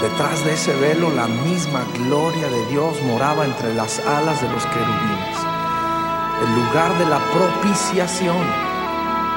Detrás 0.00 0.44
de 0.44 0.54
ese 0.54 0.72
velo 0.76 1.10
la 1.10 1.26
misma 1.26 1.80
gloria 1.94 2.46
de 2.46 2.64
Dios 2.66 3.02
moraba 3.02 3.44
entre 3.44 3.74
las 3.74 3.98
alas 4.06 4.40
de 4.40 4.48
los 4.48 4.64
querubines. 4.66 5.36
El 6.44 6.64
lugar 6.64 6.96
de 6.98 7.06
la 7.06 7.18
propiciación, 7.34 8.46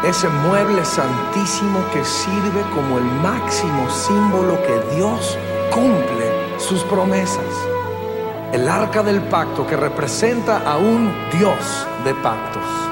ese 0.03 0.29
mueble 0.29 0.85
santísimo 0.85 1.79
que 1.91 2.05
sirve 2.05 2.61
como 2.75 2.99
el 2.99 3.05
máximo 3.05 3.89
símbolo 3.89 4.61
que 4.61 4.95
Dios 4.95 5.39
cumple 5.71 6.59
sus 6.59 6.83
promesas. 6.83 7.51
El 8.53 8.69
arca 8.69 9.01
del 9.01 9.21
pacto 9.21 9.65
que 9.65 9.75
representa 9.75 10.71
a 10.71 10.77
un 10.77 11.11
Dios 11.31 11.87
de 12.05 12.13
pactos. 12.13 12.90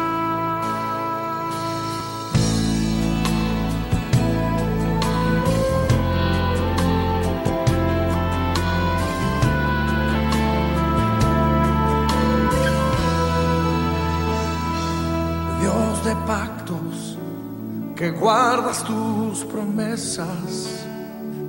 Guardas 18.20 18.84
tus 18.84 19.46
promesas, 19.46 20.86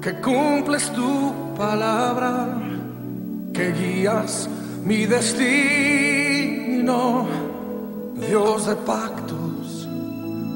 que 0.01 0.15
cumples 0.21 0.91
tu 0.91 1.33
palabra, 1.57 2.47
que 3.53 3.73
guías 3.73 4.49
mi 4.85 5.07
destino. 5.07 5.41
Dios 8.29 8.67
de 8.67 8.77
pactos, 8.77 9.89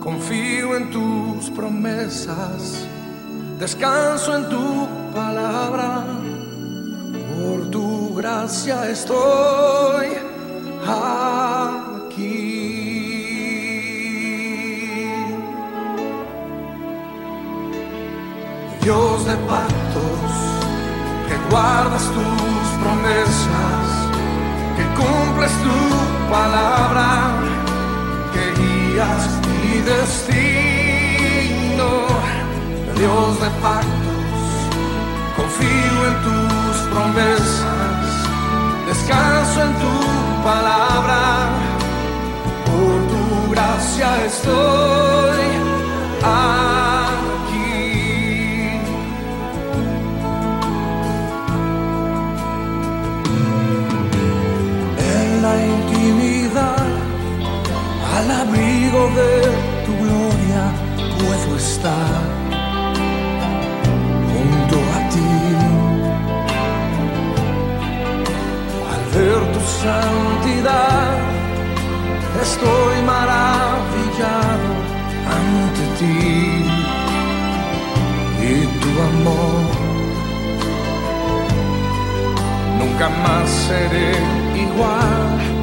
confío 0.03 0.77
en 0.77 0.90
tus 0.90 1.50
promesas, 1.50 2.87
descanso 3.59 4.37
en 4.37 4.48
tu 4.48 4.87
palabra, 5.14 6.05
por 7.37 7.70
tu 7.70 8.14
gracia 8.14 8.88
estoy 8.90 10.09
aquí. 10.87 11.93
Dios 18.85 19.25
de 19.25 19.33
pactos, 19.49 20.31
que 21.27 21.37
guardas 21.51 22.03
tus 22.03 22.66
promesas, 22.83 23.87
que 24.77 24.85
cumples 25.01 25.53
tu 25.64 25.79
palabra, 26.31 27.09
que 28.35 28.44
guías 28.61 29.23
mi 29.49 29.73
destino. 29.81 31.88
Dios 32.94 33.31
de 33.40 33.51
pactos, 33.62 34.42
confío 35.35 35.99
en 36.11 36.16
tus 36.27 36.75
promesas, 36.92 38.05
descanso 38.87 39.59
en 39.62 39.73
tu 39.83 39.97
palabra, 40.44 41.23
por 42.66 42.97
tu 43.11 43.23
gracia 43.51 44.09
estoy 44.27 45.34
al 58.25 58.31
abrigo 58.31 59.10
de 59.20 59.33
tu 59.85 59.92
gloria, 60.02 60.62
puedo 61.18 61.56
estar 61.56 62.22
junto 64.31 64.77
a 64.96 65.08
ti. 65.12 65.35
Al 68.92 69.02
ver 69.14 69.40
tu 69.52 69.60
santidad, 69.85 71.18
estoy 72.42 72.96
maravillado 73.12 74.70
ante 75.38 75.85
ti 75.98 76.64
y 78.42 78.54
tu 78.81 78.90
amor. 79.10 79.64
Nunca 82.79 83.08
más 83.08 83.50
seré 83.66 84.12
igual 84.54 85.54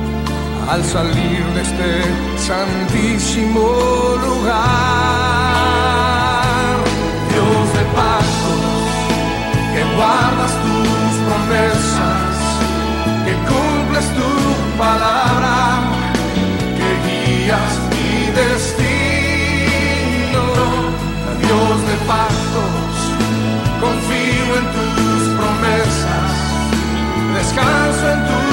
al 0.72 0.84
salir 0.86 1.44
de 1.54 1.62
este 1.62 1.92
santísimo 2.38 3.66
lugar. 4.26 4.62
Dios 7.32 7.64
de 7.78 7.84
pactos, 8.00 8.64
que 9.74 9.82
guardas 9.98 10.54
tus 10.64 11.12
promesas, 11.28 12.34
que 13.26 13.34
cumples 13.52 14.08
tu 14.20 14.32
palabra, 14.78 15.56
que 16.78 16.90
guías 17.06 17.74
mi 17.92 18.14
destino. 18.42 19.74
Dios 21.46 21.76
de 21.90 21.96
pactos, 22.12 22.94
confío 23.84 24.52
en 24.62 24.66
tus 24.78 25.22
promesas, 25.38 26.32
descanso 27.36 28.04
en 28.14 28.20
tu 28.28 28.51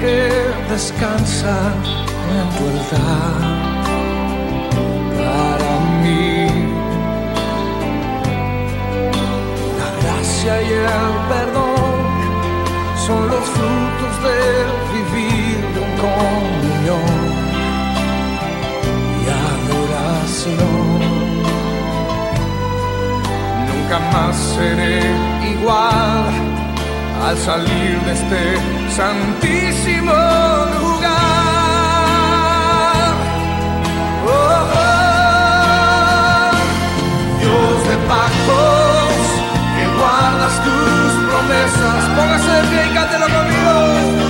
que 0.00 0.18
descansa 0.70 1.56
en 2.36 2.46
tu 2.56 2.62
altar 2.74 3.40
para 5.18 5.72
mí. 6.02 6.46
La 9.80 9.90
gracia 10.00 10.52
y 10.62 10.70
el 10.72 11.12
perdón 11.30 12.00
son 13.06 13.22
los 13.28 13.44
frutos 13.56 14.14
de 14.26 14.40
vivir 14.94 15.58
en 15.82 15.90
comunión 16.04 17.20
y 19.20 19.24
adoración. 19.52 21.00
Nunca 23.68 23.98
más 24.12 24.36
seré 24.54 25.00
igual 25.52 26.32
al 27.26 27.36
salir 27.36 27.98
de 28.06 28.12
este 28.12 28.79
santísimo 28.96 30.12
lugar. 30.80 31.12
Oh, 34.26 34.30
oh. 34.74 35.00
Dios 37.40 37.78
de 37.88 37.96
pactos, 38.08 39.14
que 39.76 39.84
guardas 39.98 40.54
tus 40.64 41.10
promesas. 41.28 42.00
Póngase 42.16 42.54
y 42.86 42.94
cántelo 42.94 43.26
conmigo. 43.26 44.29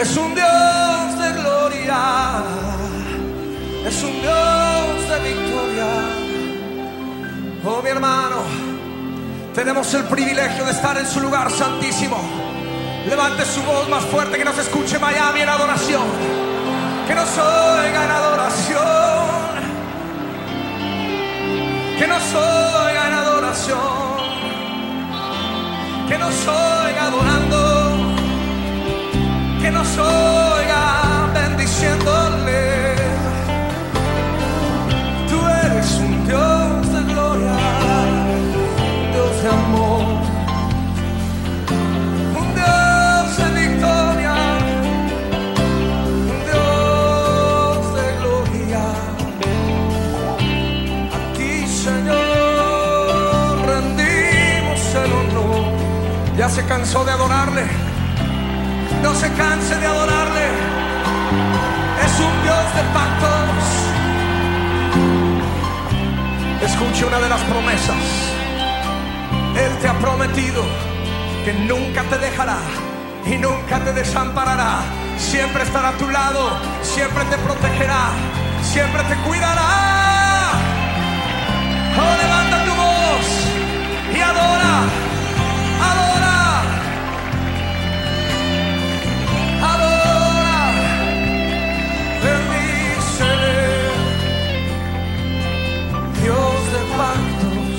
Es 0.00 0.16
un 0.16 0.34
Dios 0.34 1.18
de 1.18 1.32
gloria. 1.42 2.42
Es 3.86 4.02
un 4.02 4.18
Dios 4.22 5.08
de 5.10 5.28
victoria. 5.28 5.88
Oh, 7.66 7.82
mi 7.82 7.90
hermano, 7.90 8.36
tenemos 9.54 9.92
el 9.92 10.04
privilegio 10.04 10.64
de 10.64 10.70
estar 10.70 10.96
en 10.96 11.06
su 11.06 11.20
lugar 11.20 11.50
santísimo. 11.50 12.16
Levante 13.06 13.44
su 13.44 13.62
voz 13.62 13.90
más 13.90 14.02
fuerte 14.04 14.38
que 14.38 14.44
nos 14.46 14.56
escuche 14.56 14.98
Miami 14.98 15.42
en 15.42 15.48
adoración. 15.50 16.06
Que 17.06 17.14
nos 17.14 17.28
oiga 17.36 18.04
en 18.04 18.10
adoración. 18.10 18.80
Que 21.98 22.06
nos 22.06 22.34
oiga 22.34 23.06
en 23.06 23.12
adoración. 23.12 23.78
Que 26.08 26.16
nos 26.16 26.48
oiga 26.48 27.04
adorando. 27.04 27.69
Nos 29.72 29.96
oiga 29.98 31.30
bendiciéndole. 31.32 32.96
Tú 35.28 35.38
eres 35.64 35.90
un 36.00 36.26
Dios 36.26 36.92
de 36.92 37.00
gloria, 37.12 37.56
un 39.00 39.12
Dios 39.12 39.42
de 39.42 39.48
amor, 39.48 40.04
un 42.40 42.48
Dios 42.58 43.36
de 43.38 43.48
victoria, 43.60 44.34
un 46.32 46.38
Dios 46.48 47.80
de 47.96 48.06
gloria. 48.18 48.84
A 51.14 51.18
ti, 51.36 51.52
Señor, 51.66 53.52
rendimos 53.66 54.80
el 55.04 55.10
honor. 55.12 55.62
Ya 56.36 56.48
se 56.48 56.62
cansó 56.66 57.04
de 57.04 57.12
adorarle. 57.12 57.79
No 59.02 59.14
se 59.14 59.32
canse 59.32 59.76
de 59.76 59.86
adorarle. 59.86 60.46
Es 62.04 62.20
un 62.20 62.42
Dios 62.42 62.74
de 62.76 62.82
pactos. 62.96 63.60
Escuche 66.62 67.04
una 67.06 67.18
de 67.18 67.28
las 67.28 67.40
promesas. 67.42 67.96
Él 69.56 69.72
te 69.80 69.88
ha 69.88 69.98
prometido 69.98 70.62
que 71.44 71.52
nunca 71.52 72.02
te 72.04 72.18
dejará 72.18 72.58
y 73.26 73.36
nunca 73.38 73.80
te 73.84 73.92
desamparará. 73.92 74.80
Siempre 75.18 75.62
estará 75.62 75.90
a 75.90 75.92
tu 75.92 76.08
lado, 76.08 76.50
siempre 76.82 77.24
te 77.24 77.36
protegerá, 77.38 78.10
siempre 78.62 79.02
te 79.04 79.14
cuidará. 79.26 79.68
Oh, 81.96 82.16
levanta 82.22 82.64
tu 82.64 82.74
voz 82.74 83.26
y 84.16 84.20
adora, 84.20 84.74
adora, 85.90 86.09
pactos, 96.98 97.78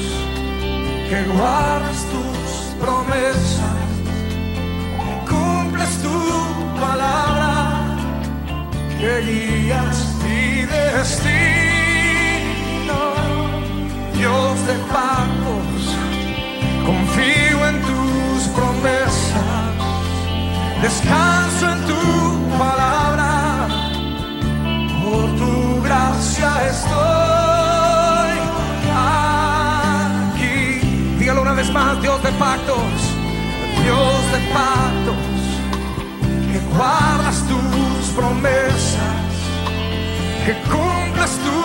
que 1.10 1.24
guardas 1.34 2.00
tus 2.14 2.50
promesas, 2.80 3.90
cumples 5.30 5.94
tu 6.02 6.20
palabra, 6.80 7.52
que 9.00 9.14
guías 9.28 9.98
mi 10.24 10.66
destino. 10.66 11.32
Dios 14.14 14.54
de 14.68 14.76
pactos, 14.94 15.82
confío 16.86 17.58
en 17.70 17.78
tus 17.90 18.40
promesas, 18.56 19.74
descanso 20.82 21.64
en 21.74 21.80
tu 21.86 22.04
palabra 22.58 23.02
por 25.04 25.26
tu 25.36 25.82
gracia 25.84 26.68
estoy 26.70 27.11
Dios 32.02 32.24
de 32.24 32.32
pactos, 32.32 33.16
Dios 33.84 34.32
de 34.32 34.40
pactos, 34.54 35.32
que 36.52 36.60
guardas 36.76 37.38
tus 37.48 38.10
promesas, 38.16 39.32
que 40.46 40.54
cumples 40.70 41.32
tu 41.46 41.58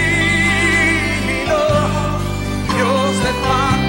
Dios 2.74 3.12
de 3.24 3.32
pactos, 3.46 3.81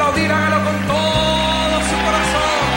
aplaudir, 0.00 0.30
con 0.30 0.86
todo 0.86 1.80
su 1.88 1.96
corazón, 2.04 2.68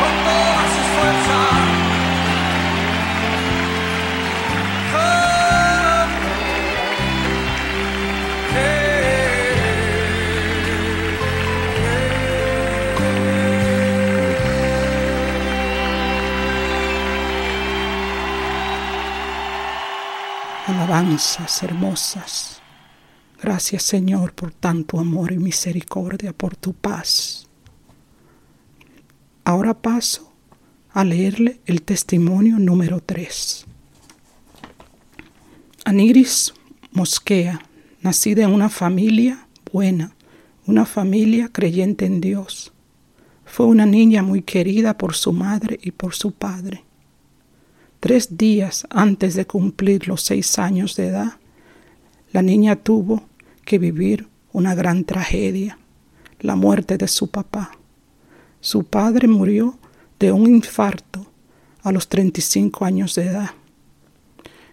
con 0.00 0.12
todas 0.24 0.68
sus 0.74 0.86
fuerzas. 0.96 1.52
Oh, 4.94 5.60
Alabanzas 20.68 21.62
hermosas. 21.62 22.51
Gracias 23.42 23.82
Señor 23.82 24.34
por 24.34 24.52
tanto 24.52 25.00
amor 25.00 25.32
y 25.32 25.38
misericordia, 25.38 26.32
por 26.32 26.54
tu 26.54 26.74
paz. 26.74 27.48
Ahora 29.42 29.74
paso 29.74 30.32
a 30.92 31.02
leerle 31.02 31.60
el 31.66 31.82
testimonio 31.82 32.60
número 32.60 33.00
3. 33.00 33.66
Aniris 35.84 36.54
Mosquea, 36.92 37.60
nacida 38.00 38.44
en 38.44 38.52
una 38.52 38.68
familia 38.68 39.48
buena, 39.72 40.14
una 40.66 40.86
familia 40.86 41.48
creyente 41.48 42.06
en 42.06 42.20
Dios. 42.20 42.72
Fue 43.44 43.66
una 43.66 43.86
niña 43.86 44.22
muy 44.22 44.42
querida 44.42 44.96
por 44.96 45.14
su 45.14 45.32
madre 45.32 45.80
y 45.82 45.90
por 45.90 46.14
su 46.14 46.30
padre. 46.30 46.84
Tres 47.98 48.36
días 48.36 48.86
antes 48.88 49.34
de 49.34 49.46
cumplir 49.46 50.06
los 50.06 50.22
seis 50.22 50.60
años 50.60 50.94
de 50.94 51.08
edad, 51.08 51.32
la 52.32 52.42
niña 52.42 52.76
tuvo 52.76 53.31
que 53.64 53.78
vivir 53.78 54.28
una 54.52 54.74
gran 54.74 55.04
tragedia, 55.04 55.78
la 56.40 56.56
muerte 56.56 56.98
de 56.98 57.08
su 57.08 57.30
papá. 57.30 57.72
Su 58.60 58.84
padre 58.84 59.28
murió 59.28 59.78
de 60.18 60.32
un 60.32 60.46
infarto 60.46 61.26
a 61.82 61.92
los 61.92 62.08
35 62.08 62.84
años 62.84 63.14
de 63.14 63.26
edad. 63.26 63.50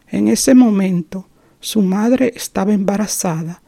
En 0.07 0.27
ese 0.27 0.53
momento, 0.53 1.27
su 1.59 1.81
madre 1.81 2.33
estaba 2.35 2.73
embarazada 2.73 3.61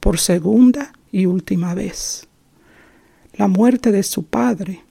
por 0.00 0.18
segunda 0.18 0.92
y 1.12 1.26
última 1.26 1.74
vez. 1.74 2.26
La 3.34 3.48
muerte 3.48 3.92
de 3.92 4.02
su 4.02 4.24
padre 4.24 4.82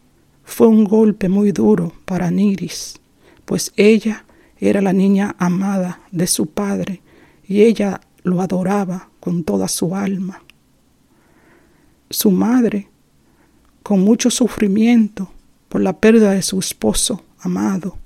fue 0.44 0.68
un 0.68 0.86
golpe 0.86 1.28
muy 1.28 1.52
duro 1.52 1.94
para 2.06 2.32
Niris, 2.32 3.00
pues 3.46 3.74
ella 3.76 4.26
era 4.60 4.82
la 4.82 4.94
niña 4.94 5.36
amada 5.38 6.00
de 6.12 6.28
su 6.28 6.48
padre 6.48 7.02
y 7.48 7.64
ella 7.64 8.02
lo 8.24 8.42
adoraba 8.42 9.10
con 9.28 9.44
toda 9.44 9.68
su 9.68 9.94
alma. 9.94 10.42
Su 12.10 12.32
madre, 12.32 12.88
con 13.84 14.00
mucho 14.00 14.30
sufrimiento 14.30 15.30
por 15.68 15.82
la 15.82 15.92
pérdida 15.92 16.32
de 16.32 16.42
su 16.42 16.60
esposo 16.60 17.26
amado, 17.40 17.98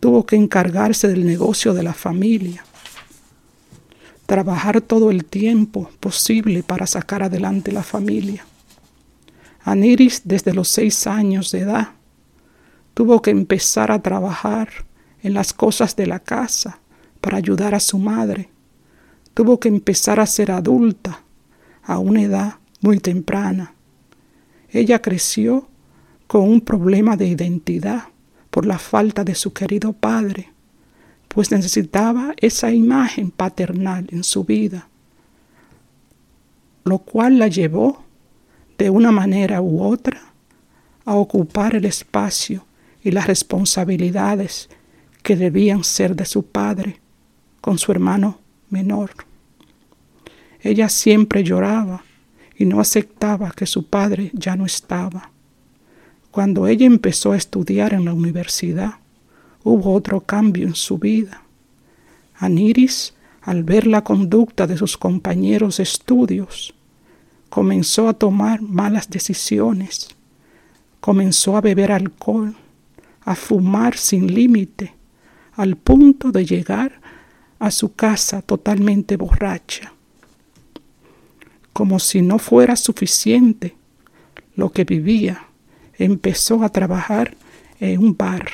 tuvo 0.00 0.24
que 0.24 0.36
encargarse 0.36 1.06
del 1.06 1.26
negocio 1.26 1.74
de 1.74 1.82
la 1.82 1.92
familia, 1.92 2.64
trabajar 4.24 4.80
todo 4.80 5.10
el 5.10 5.26
tiempo 5.26 5.90
posible 6.00 6.62
para 6.62 6.86
sacar 6.86 7.22
adelante 7.22 7.70
la 7.70 7.82
familia. 7.82 8.46
Aniris, 9.64 10.22
desde 10.24 10.54
los 10.54 10.68
seis 10.68 11.06
años 11.06 11.52
de 11.52 11.58
edad, 11.58 11.88
tuvo 12.94 13.20
que 13.20 13.32
empezar 13.32 13.92
a 13.92 14.00
trabajar 14.00 14.70
en 15.22 15.34
las 15.34 15.52
cosas 15.52 15.94
de 15.94 16.06
la 16.06 16.20
casa 16.20 16.78
para 17.20 17.36
ayudar 17.36 17.74
a 17.74 17.80
su 17.80 17.98
madre. 17.98 18.48
Tuvo 19.38 19.60
que 19.60 19.68
empezar 19.68 20.18
a 20.18 20.26
ser 20.26 20.50
adulta 20.50 21.22
a 21.84 22.00
una 22.00 22.22
edad 22.22 22.54
muy 22.80 22.98
temprana. 22.98 23.72
Ella 24.68 25.00
creció 25.00 25.68
con 26.26 26.42
un 26.42 26.60
problema 26.60 27.16
de 27.16 27.28
identidad 27.28 28.08
por 28.50 28.66
la 28.66 28.80
falta 28.80 29.22
de 29.22 29.36
su 29.36 29.52
querido 29.52 29.92
padre, 29.92 30.50
pues 31.28 31.52
necesitaba 31.52 32.34
esa 32.38 32.72
imagen 32.72 33.30
paternal 33.30 34.08
en 34.10 34.24
su 34.24 34.42
vida, 34.42 34.88
lo 36.82 36.98
cual 36.98 37.38
la 37.38 37.46
llevó 37.46 38.02
de 38.76 38.90
una 38.90 39.12
manera 39.12 39.62
u 39.62 39.84
otra 39.84 40.20
a 41.04 41.14
ocupar 41.14 41.76
el 41.76 41.84
espacio 41.84 42.66
y 43.04 43.12
las 43.12 43.28
responsabilidades 43.28 44.68
que 45.22 45.36
debían 45.36 45.84
ser 45.84 46.16
de 46.16 46.24
su 46.24 46.42
padre 46.42 47.00
con 47.60 47.78
su 47.78 47.92
hermano 47.92 48.40
menor. 48.68 49.27
Ella 50.60 50.88
siempre 50.88 51.44
lloraba 51.44 52.04
y 52.56 52.64
no 52.64 52.80
aceptaba 52.80 53.52
que 53.52 53.66
su 53.66 53.86
padre 53.86 54.30
ya 54.34 54.56
no 54.56 54.66
estaba. 54.66 55.30
Cuando 56.30 56.66
ella 56.66 56.86
empezó 56.86 57.32
a 57.32 57.36
estudiar 57.36 57.94
en 57.94 58.04
la 58.04 58.12
universidad, 58.12 58.94
hubo 59.62 59.92
otro 59.92 60.20
cambio 60.20 60.66
en 60.66 60.74
su 60.74 60.98
vida. 60.98 61.42
Aniris, 62.36 63.14
al 63.42 63.64
ver 63.64 63.86
la 63.86 64.02
conducta 64.02 64.66
de 64.66 64.76
sus 64.76 64.96
compañeros 64.96 65.80
estudios, 65.80 66.74
comenzó 67.48 68.08
a 68.08 68.14
tomar 68.14 68.60
malas 68.60 69.08
decisiones, 69.08 70.08
comenzó 71.00 71.56
a 71.56 71.60
beber 71.60 71.92
alcohol, 71.92 72.54
a 73.24 73.34
fumar 73.34 73.96
sin 73.96 74.32
límite, 74.34 74.94
al 75.54 75.76
punto 75.76 76.30
de 76.30 76.44
llegar 76.44 77.00
a 77.58 77.70
su 77.70 77.94
casa 77.94 78.42
totalmente 78.42 79.16
borracha. 79.16 79.92
Como 81.78 82.00
si 82.00 82.22
no 82.22 82.40
fuera 82.40 82.74
suficiente 82.74 83.76
lo 84.56 84.72
que 84.72 84.82
vivía, 84.82 85.46
empezó 85.96 86.64
a 86.64 86.70
trabajar 86.70 87.36
en 87.78 88.00
un 88.00 88.16
bar. 88.16 88.48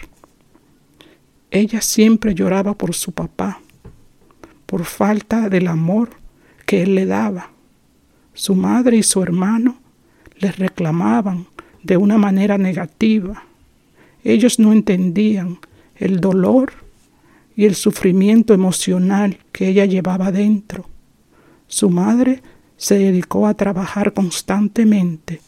Ella 1.51 1.81
siempre 1.81 2.35
lloraba 2.35 2.75
por 2.75 2.95
su 2.95 3.13
papá, 3.13 3.63
por 4.67 4.85
falta 4.85 5.49
del 5.49 5.69
amor 5.69 6.11
que 6.67 6.83
él 6.83 6.97
le 6.97 7.07
daba. 7.07 7.51
Su 8.35 8.55
madre 8.55 8.99
y 8.99 9.03
su 9.03 9.23
hermano 9.23 9.79
le 10.37 10.53
reclamaban 10.53 11.47
de 11.83 11.97
una 11.97 12.19
manera 12.19 12.59
negativa. 12.59 13.45
Ellos 14.23 14.59
no 14.59 14.71
entendían 14.71 15.61
el 15.97 16.21
dolor 16.21 16.75
y 17.57 17.65
el 17.65 17.75
sufrimiento 17.75 18.53
emocional 18.53 19.39
que 19.51 19.69
ella 19.69 19.87
llevaba 19.87 20.31
dentro. 20.31 20.85
Su 21.69 21.89
madre 21.89 22.43
se 22.85 22.99
dedicó 22.99 23.47
a 23.47 23.55
trabajar 23.55 24.13
constantemente. 24.13 25.41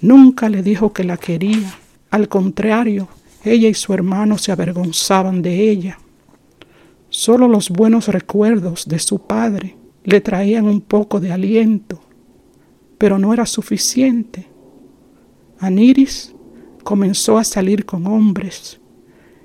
Nunca 0.00 0.48
le 0.48 0.64
dijo 0.64 0.92
que 0.92 1.04
la 1.04 1.16
quería. 1.16 1.72
Al 2.10 2.28
contrario, 2.28 3.06
ella 3.44 3.68
y 3.68 3.74
su 3.74 3.94
hermano 3.94 4.36
se 4.36 4.50
avergonzaban 4.50 5.42
de 5.42 5.70
ella. 5.70 6.00
Solo 7.08 7.46
los 7.46 7.70
buenos 7.70 8.08
recuerdos 8.08 8.88
de 8.88 8.98
su 8.98 9.20
padre 9.20 9.76
le 10.02 10.20
traían 10.20 10.64
un 10.64 10.80
poco 10.80 11.20
de 11.20 11.30
aliento, 11.30 12.00
pero 12.98 13.16
no 13.16 13.32
era 13.32 13.46
suficiente. 13.46 14.48
Aniris 15.60 16.34
comenzó 16.82 17.38
a 17.38 17.44
salir 17.44 17.86
con 17.86 18.08
hombres 18.08 18.80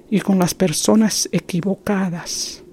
y 0.09 0.21
con 0.21 0.39
las 0.39 0.55
personas 0.55 1.29
equivocadas. 1.31 2.63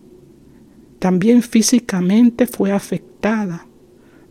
También 0.99 1.43
físicamente 1.43 2.47
fue 2.47 2.73
afectada 2.73 3.68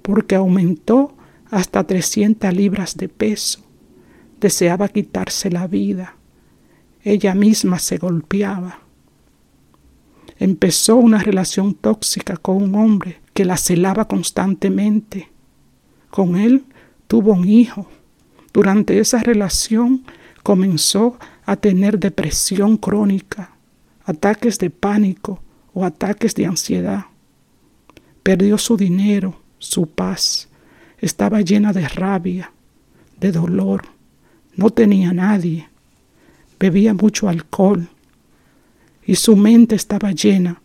porque 0.08 0.36
aumentó 0.36 1.14
hasta 1.52 1.84
300 1.84 2.54
libras 2.54 2.96
de 2.96 3.10
peso. 3.10 3.60
Deseaba 4.40 4.88
quitarse 4.88 5.52
la 5.52 5.68
vida. 5.68 6.16
Ella 7.04 7.36
misma 7.36 7.78
se 7.78 7.98
golpeaba. 7.98 8.80
Empezó 10.40 10.96
una 10.96 11.18
relación 11.18 11.74
tóxica 11.74 12.38
con 12.38 12.64
un 12.64 12.76
hombre 12.76 13.20
que 13.34 13.44
la 13.44 13.58
celaba 13.58 14.08
constantemente. 14.08 15.30
Con 16.10 16.38
él 16.38 16.64
tuvo 17.10 17.34
un 17.34 17.46
hijo. 17.46 17.90
Durante 18.54 19.00
esa 19.00 19.20
relación 19.20 20.06
comenzó 20.42 21.20
a 21.46 21.58
tener 21.58 22.00
depresión 22.00 22.78
crónica, 22.78 23.58
ataques 24.06 24.58
de 24.58 24.70
pánico 24.70 25.42
o 25.74 25.84
ataques 25.84 26.34
de 26.34 26.46
ansiedad. 26.46 27.08
Perdió 28.24 28.58
su 28.58 28.78
dinero, 28.78 29.42
su 29.60 29.88
paz, 29.88 30.50
estaba 31.00 31.42
llena 31.42 31.74
de 31.74 31.88
rabia, 31.88 32.52
de 33.20 33.32
dolor, 33.32 33.86
no 34.56 34.70
tenía 34.70 35.14
nadie, 35.14 35.68
bebía 36.60 36.94
mucho 36.94 37.30
alcohol 37.30 37.88
y 39.06 39.16
su 39.16 39.36
mente 39.36 39.76
estaba 39.76 40.12
llena 40.12 40.62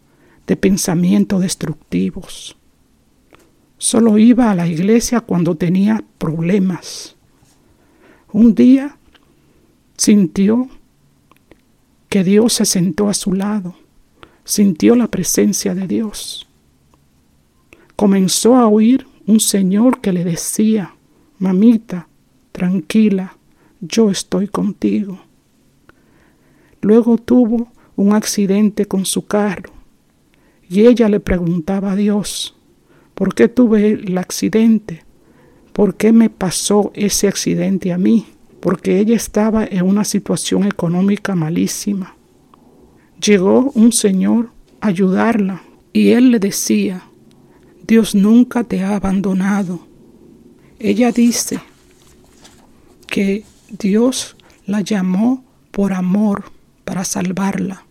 de 0.47 0.57
pensamientos 0.57 1.41
destructivos. 1.41 2.57
Solo 3.79 4.19
iba 4.19 4.51
a 4.51 4.55
la 4.55 4.67
iglesia 4.67 5.21
cuando 5.21 5.57
tenía 5.57 6.03
problemas. 6.19 7.17
Un 8.33 8.55
día 8.55 8.97
Sintió 10.03 10.69
que 12.09 12.25
Dios 12.25 12.55
se 12.55 12.65
sentó 12.65 13.09
a 13.09 13.15
su 13.15 13.35
lado, 13.35 13.77
sintió 14.45 14.97
la 14.97 15.07
presencia 15.07 15.77
de 15.77 15.87
Dios. 15.87 16.49
Comenzó 17.97 18.57
a 18.57 18.67
oír 18.67 19.07
un 19.27 19.41
Señor 19.41 20.01
que 20.01 20.13
le 20.13 20.25
decía, 20.25 20.95
mamita, 21.39 22.09
tranquila, 22.53 23.37
yo 23.81 24.11
estoy 24.11 24.49
contigo. 24.49 25.21
Luego 26.81 27.19
tuvo 27.19 27.69
un 27.97 28.15
accidente 28.15 28.87
con 28.87 29.05
su 29.07 29.27
carro 29.27 29.71
y 30.69 30.87
ella 30.87 31.09
le 31.09 31.21
preguntaba 31.21 31.93
a 31.93 31.97
Dios, 31.97 32.57
¿por 33.15 33.35
qué 33.35 33.49
tuve 33.49 33.93
el 33.93 34.19
accidente? 34.19 35.05
¿Por 35.73 35.95
qué 35.95 36.13
me 36.13 36.29
pasó 36.29 36.91
ese 36.95 37.29
accidente 37.29 37.93
a 37.93 37.99
mí? 37.99 38.27
porque 38.63 39.01
ella 39.01 39.17
estaba 39.17 39.65
en 39.65 39.85
una 39.85 40.05
situación 40.05 40.63
económica 40.63 41.35
malísima. 41.35 42.15
Llegó 43.21 43.73
un 43.75 43.91
señor 43.91 44.51
a 44.81 44.87
ayudarla 44.87 45.63
y 45.93 46.11
él 46.11 46.31
le 46.31 46.39
decía, 46.39 47.03
Dios 47.93 48.15
nunca 48.15 48.65
te 48.65 48.83
ha 48.83 48.97
abandonado. 48.97 49.87
Ella 50.79 51.13
dice 51.13 51.61
que 53.07 53.45
Dios 53.69 54.35
la 54.65 54.81
llamó 54.81 55.45
por 55.71 55.93
amor 55.93 56.53
para 56.87 57.05
salvarla. 57.05 57.85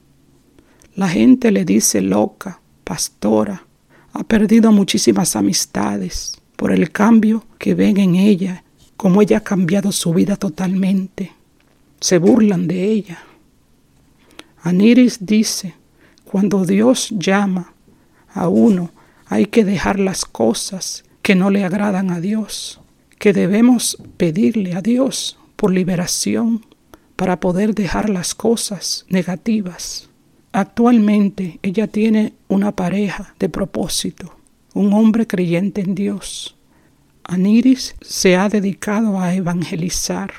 La 0.96 1.08
gente 1.08 1.52
le 1.52 1.66
dice 1.66 2.02
loca, 2.02 2.62
pastora, 2.84 3.68
ha 4.14 4.24
perdido 4.24 4.72
muchísimas 4.72 5.36
amistades 5.36 6.42
por 6.56 6.72
el 6.72 6.90
cambio 6.90 7.46
que 7.60 7.76
ven 7.76 7.98
en 7.98 8.16
ella 8.16 8.64
cómo 8.98 9.22
ella 9.22 9.38
ha 9.38 9.44
cambiado 9.44 9.92
su 9.92 10.16
vida 10.16 10.36
totalmente. 10.36 11.32
Se 12.00 12.18
burlan 12.18 12.68
de 12.68 12.86
ella. 12.86 13.20
Aniris 14.64 15.24
dice, 15.24 15.76
cuando 16.26 16.66
Dios 16.66 17.10
llama 17.12 17.76
a 18.34 18.48
uno, 18.50 18.90
hay 19.32 19.46
que 19.46 19.64
dejar 19.64 19.98
las 19.98 20.26
cosas 20.26 21.06
que 21.22 21.36
no 21.36 21.52
le 21.52 21.64
agradan 21.64 22.12
a 22.12 22.20
Dios, 22.20 22.82
que 23.18 23.32
debemos 23.32 23.98
pedirle 24.18 24.74
a 24.74 24.82
Dios 24.82 25.38
por 25.56 25.72
liberación 25.72 26.66
para 27.16 27.40
poder 27.40 27.74
dejar 27.74 28.10
las 28.10 28.36
cosas 28.36 29.06
negativas. 29.08 30.10
Actualmente 30.52 31.60
ella 31.62 31.88
tiene 31.88 32.34
una 32.50 32.76
pareja 32.76 33.34
de 33.40 33.48
propósito, 33.48 34.36
un 34.74 34.92
hombre 34.92 35.26
creyente 35.26 35.80
en 35.80 35.96
Dios. 35.96 36.58
Aniris 37.24 37.96
se 38.02 38.36
ha 38.36 38.50
dedicado 38.50 39.22
a 39.22 39.34
evangelizar. 39.34 40.34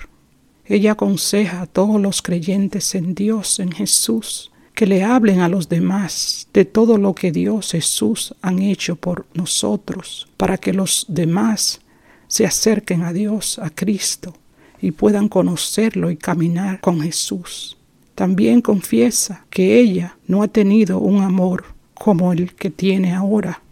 Ella 0.66 0.93
aconseja 0.93 1.62
a 1.62 1.66
todos 1.66 1.99
los 1.99 2.20
creyentes 2.20 2.95
en 2.95 3.14
Dios, 3.14 3.59
en 3.59 3.72
Jesús, 3.72 4.51
que 4.83 4.89
le 4.89 5.05
hablen 5.05 5.39
a 5.39 5.49
los 5.49 5.68
demás 5.68 6.49
de 6.53 6.64
todo 6.64 6.99
lo 6.99 7.14
que 7.14 7.30
Dios 7.30 7.70
Jesús 7.70 8.35
han 8.43 8.59
hecho 8.59 8.97
por 8.97 9.26
nosotros, 9.33 10.26
para 10.37 10.59
que 10.59 10.72
los 10.72 11.07
demás 11.09 11.80
se 12.26 12.47
acerquen 12.47 13.05
a 13.05 13.12
Dios, 13.12 13.61
a 13.61 13.70
Cristo, 13.70 14.35
y 14.80 14.91
puedan 14.91 15.28
conocerlo 15.28 16.11
y 16.11 16.16
caminar 16.16 16.80
con 16.80 17.01
Jesús. 17.01 17.76
También 18.16 18.61
confiesa 18.61 19.47
que 19.51 19.78
ella 19.78 20.16
no 20.26 20.43
ha 20.43 20.49
tenido 20.49 20.99
un 20.99 21.22
amor 21.22 21.62
como 21.95 22.33
el 22.33 22.53
que 22.53 22.70
tiene 22.70 23.14
ahora, 23.14 23.62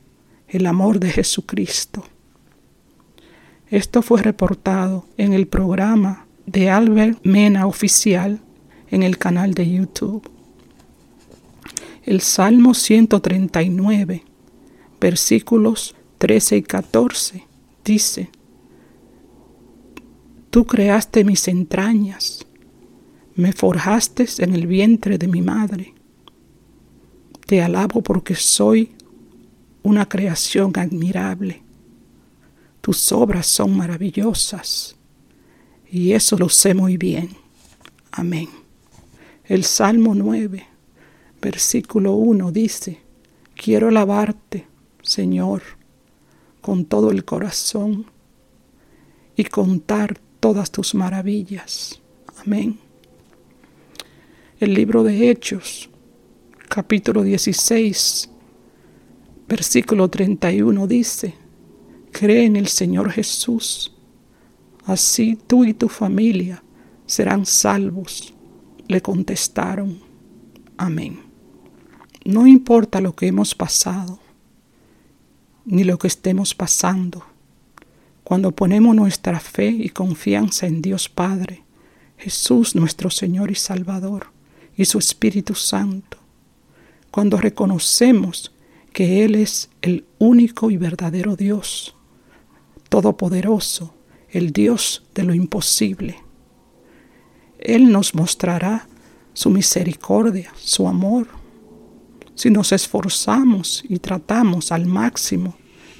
el 0.47 0.65
amor 0.65 1.01
de 1.01 1.11
Jesucristo. 1.11 2.05
Esto 3.69 4.03
fue 4.03 4.23
reportado 4.23 5.07
en 5.17 5.33
el 5.33 5.49
programa 5.49 6.29
de 6.47 6.71
Albert 6.71 7.19
Mena 7.25 7.67
Oficial 7.67 8.39
en 8.93 9.03
el 9.03 9.19
canal 9.19 9.55
de 9.55 9.69
YouTube. 9.69 10.39
El 12.03 12.23
Salmo 12.23 12.73
139, 12.73 14.25
versículos 15.01 15.95
13 16.19 16.57
y 16.57 16.63
14, 16.63 17.47
dice, 17.85 18.31
Tú 20.51 20.67
creaste 20.67 21.25
mis 21.25 21.47
entrañas, 21.47 22.47
me 23.35 23.53
forjaste 23.53 24.27
en 24.39 24.55
el 24.55 24.67
vientre 24.67 25.19
de 25.19 25.29
mi 25.29 25.43
madre. 25.43 25.95
Te 27.47 27.63
alabo 27.63 28.03
porque 28.03 28.35
soy 28.35 28.93
una 29.83 30.09
creación 30.09 30.73
admirable. 30.77 31.63
Tus 32.81 33.13
obras 33.13 33.47
son 33.47 33.77
maravillosas 33.77 34.97
y 35.91 36.13
eso 36.13 36.39
lo 36.39 36.49
sé 36.49 36.75
muy 36.75 36.97
bien. 36.97 37.31
Amén. 38.11 38.49
El 39.45 39.65
Salmo 39.65 40.15
9, 40.15 40.67
versículo 41.41 42.12
1 42.14 42.53
dice, 42.53 43.01
quiero 43.55 43.88
alabarte, 43.88 44.66
Señor, 45.03 45.62
con 46.61 46.84
todo 46.84 47.11
el 47.11 47.24
corazón 47.24 48.07
y 49.36 49.45
contar 49.45 50.18
todas 50.41 50.70
tus 50.70 50.95
maravillas. 50.95 52.01
Amén. 52.45 52.78
El 54.59 54.74
libro 54.74 55.03
de 55.03 55.30
Hechos, 55.30 55.88
capítulo 56.68 57.22
16, 57.22 58.30
versículo 59.49 60.09
31 60.09 60.86
dice, 60.86 61.34
cree 62.12 62.45
en 62.45 62.57
el 62.57 62.68
Señor 62.68 63.11
Jesús, 63.11 63.97
así 64.84 65.38
tú 65.47 65.64
y 65.64 65.72
tu 65.72 65.88
familia 65.88 66.62
serán 67.07 67.47
salvos. 67.47 68.34
Le 68.86 69.01
contestaron, 69.01 70.01
amén. 70.76 71.30
No 72.25 72.47
importa 72.47 73.01
lo 73.01 73.14
que 73.14 73.27
hemos 73.27 73.55
pasado, 73.55 74.18
ni 75.64 75.85
lo 75.85 75.99
que 75.99 76.07
estemos 76.07 76.55
pasando, 76.55 77.25
cuando 78.25 78.53
ponemos 78.53 78.95
nuestra 78.95 79.41
fe 79.41 79.68
y 79.71 79.89
confianza 79.89 80.66
en 80.66 80.83
Dios 80.83 81.09
Padre, 81.09 81.64
Jesús 82.18 82.75
nuestro 82.75 83.11
Señor 83.11 83.51
y 83.51 83.55
Salvador, 83.55 84.29
y 84.77 84.85
su 84.85 84.99
Espíritu 84.99 85.55
Santo, 85.55 86.18
cuando 87.11 87.39
reconocemos 87.39 88.53
que 88.93 89.25
Él 89.25 89.35
es 89.35 89.71
el 89.83 90.05
único 90.18 90.71
y 90.71 90.77
verdadero 90.77 91.37
Dios, 91.37 91.97
todopoderoso, 92.89 93.95
el 94.31 94.53
Dios 94.53 95.05
de 95.14 95.25
lo 95.25 95.35
imposible. 95.35 96.18
Él 97.59 97.91
nos 97.91 98.14
mostrará 98.14 98.89
su 99.33 99.51
misericordia, 99.51 100.53
su 100.57 100.87
amor, 100.87 101.39
si 102.41 102.49
nos 102.49 102.72
esforzamos 102.72 103.84
y 103.86 103.99
tratamos 103.99 104.72
al 104.72 104.86
máximo 104.86 105.59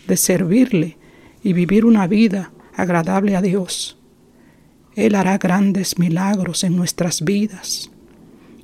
de 0.09 0.16
servirle 0.16 0.97
y 1.43 1.53
vivir 1.53 1.84
una 1.84 2.07
vida 2.07 2.51
agradable 2.74 3.36
a 3.36 3.43
Dios. 3.43 3.99
Él 4.97 5.16
hará 5.16 5.36
grandes 5.36 5.99
milagros 5.99 6.64
en 6.64 6.76
nuestras 6.76 7.26
vidas, 7.26 7.91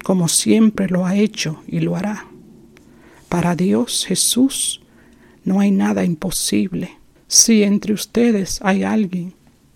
como 0.02 0.26
siempre 0.28 0.88
lo 0.88 1.04
ha 1.04 1.16
hecho 1.16 1.62
y 1.66 1.80
lo 1.80 1.96
hará. 1.96 2.24
Para 3.28 3.54
Dios 3.54 4.06
Jesús 4.06 4.80
no 5.44 5.60
hay 5.60 5.70
nada 5.70 6.02
imposible. 6.02 6.96
Si 7.28 7.62
entre 7.62 7.92
ustedes 7.92 8.58
hay 8.62 8.84
alguien 8.84 9.34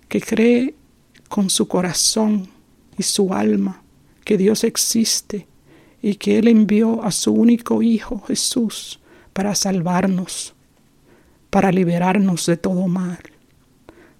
que 0.08 0.22
cree 0.22 0.74
con 1.28 1.50
su 1.50 1.68
corazón 1.68 2.48
y 2.96 3.02
su 3.02 3.34
alma 3.34 3.82
que 4.24 4.38
Dios 4.38 4.64
existe 4.64 5.49
y 6.02 6.14
que 6.14 6.38
Él 6.38 6.48
envió 6.48 7.02
a 7.02 7.10
su 7.10 7.32
único 7.32 7.82
Hijo 7.82 8.20
Jesús 8.20 9.00
para 9.32 9.54
salvarnos, 9.54 10.54
para 11.50 11.72
liberarnos 11.72 12.46
de 12.46 12.56
todo 12.56 12.86
mal, 12.88 13.20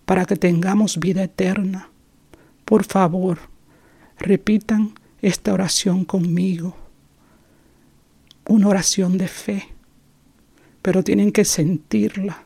para 0.05 0.25
que 0.25 0.37
tengamos 0.37 0.99
vida 0.99 1.23
eterna. 1.23 1.91
Por 2.65 2.85
favor, 2.85 3.39
repitan 4.19 4.95
esta 5.23 5.53
oración 5.53 6.05
conmigo. 6.05 6.77
Una 8.47 8.69
oración 8.69 9.17
de 9.17 9.29
fe, 9.29 9.69
pero 10.83 11.05
tienen 11.05 11.31
que 11.33 11.45
sentirla 11.45 12.45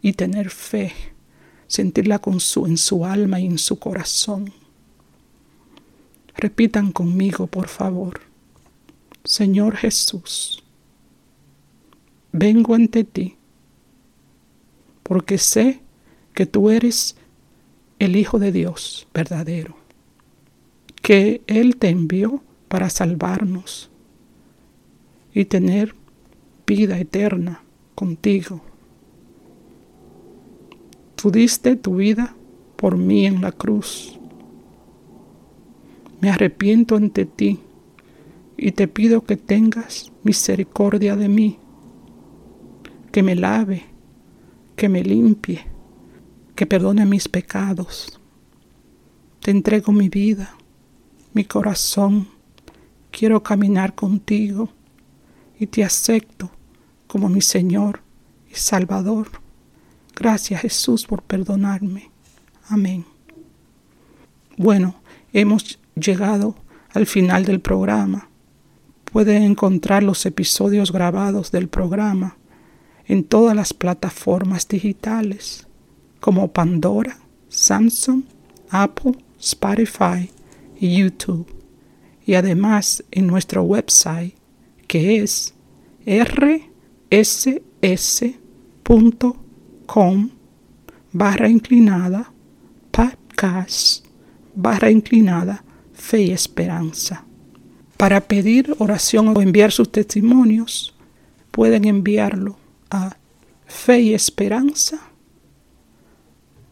y 0.00 0.12
tener 0.12 0.50
fe, 0.50 0.92
sentirla 1.66 2.18
con 2.18 2.40
su, 2.40 2.66
en 2.66 2.76
su 2.76 3.04
alma 3.04 3.40
y 3.40 3.46
en 3.46 3.58
su 3.58 3.78
corazón. 3.78 4.52
Repitan 6.36 6.92
conmigo, 6.92 7.46
por 7.46 7.68
favor. 7.68 8.29
Señor 9.24 9.76
Jesús, 9.76 10.64
vengo 12.32 12.74
ante 12.74 13.04
ti 13.04 13.36
porque 15.02 15.36
sé 15.36 15.80
que 16.34 16.46
tú 16.46 16.70
eres 16.70 17.16
el 17.98 18.16
Hijo 18.16 18.38
de 18.38 18.50
Dios 18.50 19.08
verdadero, 19.12 19.76
que 21.02 21.42
Él 21.46 21.76
te 21.76 21.90
envió 21.90 22.42
para 22.68 22.88
salvarnos 22.88 23.90
y 25.34 25.44
tener 25.44 25.94
vida 26.66 26.98
eterna 26.98 27.62
contigo. 27.94 28.62
Tú 31.16 31.30
diste 31.30 31.76
tu 31.76 31.96
vida 31.96 32.34
por 32.76 32.96
mí 32.96 33.26
en 33.26 33.42
la 33.42 33.52
cruz. 33.52 34.18
Me 36.20 36.30
arrepiento 36.30 36.96
ante 36.96 37.26
ti 37.26 37.60
y 38.62 38.72
te 38.72 38.86
pido 38.88 39.24
que 39.24 39.36
tengas 39.36 40.12
misericordia 40.22 41.16
de 41.16 41.28
mí, 41.28 41.58
que 43.10 43.22
me 43.22 43.34
lave 43.34 43.90
que 44.80 44.88
me 44.88 45.04
limpie, 45.04 45.60
que 46.54 46.64
perdone 46.64 47.04
mis 47.04 47.28
pecados. 47.28 48.18
Te 49.40 49.50
entrego 49.50 49.92
mi 49.92 50.08
vida, 50.08 50.56
mi 51.34 51.44
corazón. 51.44 52.28
Quiero 53.10 53.42
caminar 53.42 53.94
contigo 53.94 54.70
y 55.58 55.66
te 55.66 55.84
acepto 55.84 56.50
como 57.06 57.28
mi 57.28 57.42
Señor 57.42 58.00
y 58.50 58.54
Salvador. 58.54 59.28
Gracias 60.16 60.62
Jesús 60.62 61.04
por 61.04 61.20
perdonarme. 61.24 62.10
Amén. 62.70 63.04
Bueno, 64.56 64.94
hemos 65.34 65.78
llegado 65.94 66.54
al 66.94 67.04
final 67.04 67.44
del 67.44 67.60
programa. 67.60 68.29
Pueden 69.12 69.42
encontrar 69.42 70.02
los 70.02 70.24
episodios 70.26 70.92
grabados 70.92 71.50
del 71.50 71.68
programa 71.68 72.36
en 73.06 73.24
todas 73.24 73.56
las 73.56 73.74
plataformas 73.74 74.68
digitales 74.68 75.66
como 76.20 76.52
Pandora, 76.52 77.18
Samsung, 77.48 78.22
Apple, 78.70 79.14
Spotify 79.40 80.30
y 80.78 80.98
YouTube. 80.98 81.46
Y 82.24 82.34
además 82.34 83.02
en 83.10 83.26
nuestro 83.26 83.64
website 83.64 84.34
que 84.86 85.22
es 85.22 85.54
rss.com 86.06 87.50
barra 91.12 91.48
inclinada 91.48 92.32
podcast 92.92 94.06
barra 94.54 94.90
inclinada 94.90 95.64
fe 95.92 96.22
y 96.22 96.30
esperanza. 96.30 97.24
Para 98.00 98.22
pedir 98.22 98.74
oración 98.78 99.28
o 99.28 99.42
enviar 99.42 99.72
sus 99.72 99.92
testimonios, 99.92 100.94
pueden 101.50 101.84
enviarlo 101.84 102.56
a 102.90 103.18
fe 103.66 104.00
y 104.00 104.14
esperanza 104.14 105.02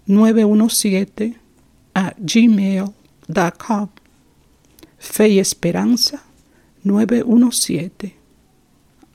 917 0.07 1.37
a 1.93 2.14
gmail.com. 2.16 3.89
Fe 4.99 5.29
y 5.29 5.39
Esperanza 5.39 6.24
917 6.83 8.16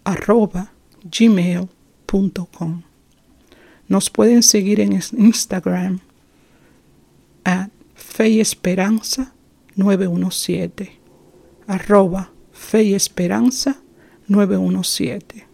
arroba 0.04 0.72
gmail.com. 1.04 2.84
Nos 3.88 4.12
pueden 4.12 4.44
seguir 4.44 4.82
en 4.82 4.94
Instagram 4.94 6.00
at 7.44 7.70
Fe 7.96 8.30
y 8.30 8.40
Esperanza 8.40 9.34
917 9.76 11.03
arroba 11.68 12.32
Fe 12.52 12.84
y 12.84 12.94
Esperanza 12.94 13.82
917. 14.28 15.48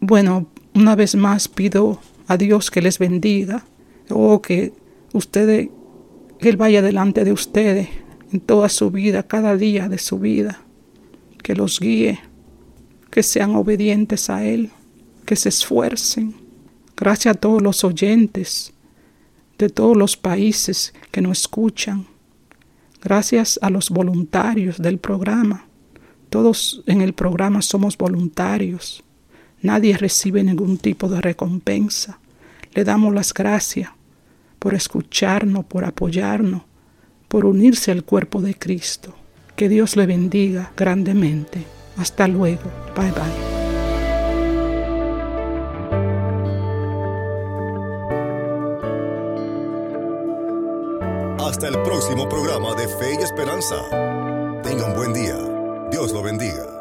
Bueno, 0.00 0.48
una 0.74 0.94
vez 0.94 1.14
más 1.14 1.48
pido 1.48 2.00
a 2.26 2.36
Dios 2.36 2.70
que 2.70 2.82
les 2.82 2.98
bendiga 2.98 3.64
o 4.10 4.40
que 4.40 4.72
ustedes, 5.12 5.68
que 6.38 6.48
Él 6.48 6.56
vaya 6.56 6.82
delante 6.82 7.24
de 7.24 7.32
ustedes 7.32 7.88
en 8.32 8.40
toda 8.40 8.68
su 8.68 8.90
vida, 8.90 9.22
cada 9.22 9.56
día 9.56 9.88
de 9.88 9.98
su 9.98 10.18
vida, 10.18 10.62
que 11.42 11.54
los 11.54 11.80
guíe, 11.80 12.20
que 13.10 13.22
sean 13.22 13.54
obedientes 13.54 14.30
a 14.30 14.44
Él, 14.44 14.70
que 15.26 15.36
se 15.36 15.50
esfuercen. 15.50 16.34
Gracias 16.96 17.36
a 17.36 17.38
todos 17.38 17.60
los 17.60 17.84
oyentes 17.84 18.72
de 19.58 19.68
todos 19.68 19.96
los 19.96 20.16
países 20.16 20.94
que 21.10 21.20
nos 21.20 21.40
escuchan. 21.40 22.06
Gracias 23.02 23.58
a 23.62 23.70
los 23.70 23.90
voluntarios 23.90 24.78
del 24.78 24.98
programa. 24.98 25.66
Todos 26.30 26.82
en 26.86 27.02
el 27.02 27.12
programa 27.12 27.60
somos 27.60 27.98
voluntarios. 27.98 29.02
Nadie 29.60 29.96
recibe 29.96 30.42
ningún 30.42 30.78
tipo 30.78 31.08
de 31.08 31.20
recompensa. 31.20 32.18
Le 32.74 32.84
damos 32.84 33.12
las 33.12 33.34
gracias 33.34 33.90
por 34.58 34.74
escucharnos, 34.74 35.64
por 35.64 35.84
apoyarnos, 35.84 36.62
por 37.28 37.44
unirse 37.44 37.90
al 37.90 38.04
cuerpo 38.04 38.40
de 38.40 38.54
Cristo. 38.54 39.14
Que 39.56 39.68
Dios 39.68 39.96
le 39.96 40.06
bendiga 40.06 40.72
grandemente. 40.76 41.64
Hasta 41.96 42.28
luego. 42.28 42.70
Bye 42.96 43.10
bye. 43.10 43.61
Hasta 51.52 51.68
el 51.68 51.82
próximo 51.82 52.26
programa 52.30 52.74
de 52.74 52.88
Fe 52.88 53.12
y 53.20 53.22
Esperanza. 53.22 53.76
Tenga 54.62 54.86
un 54.86 54.94
buen 54.96 55.12
día. 55.12 55.36
Dios 55.90 56.10
lo 56.10 56.22
bendiga. 56.22 56.71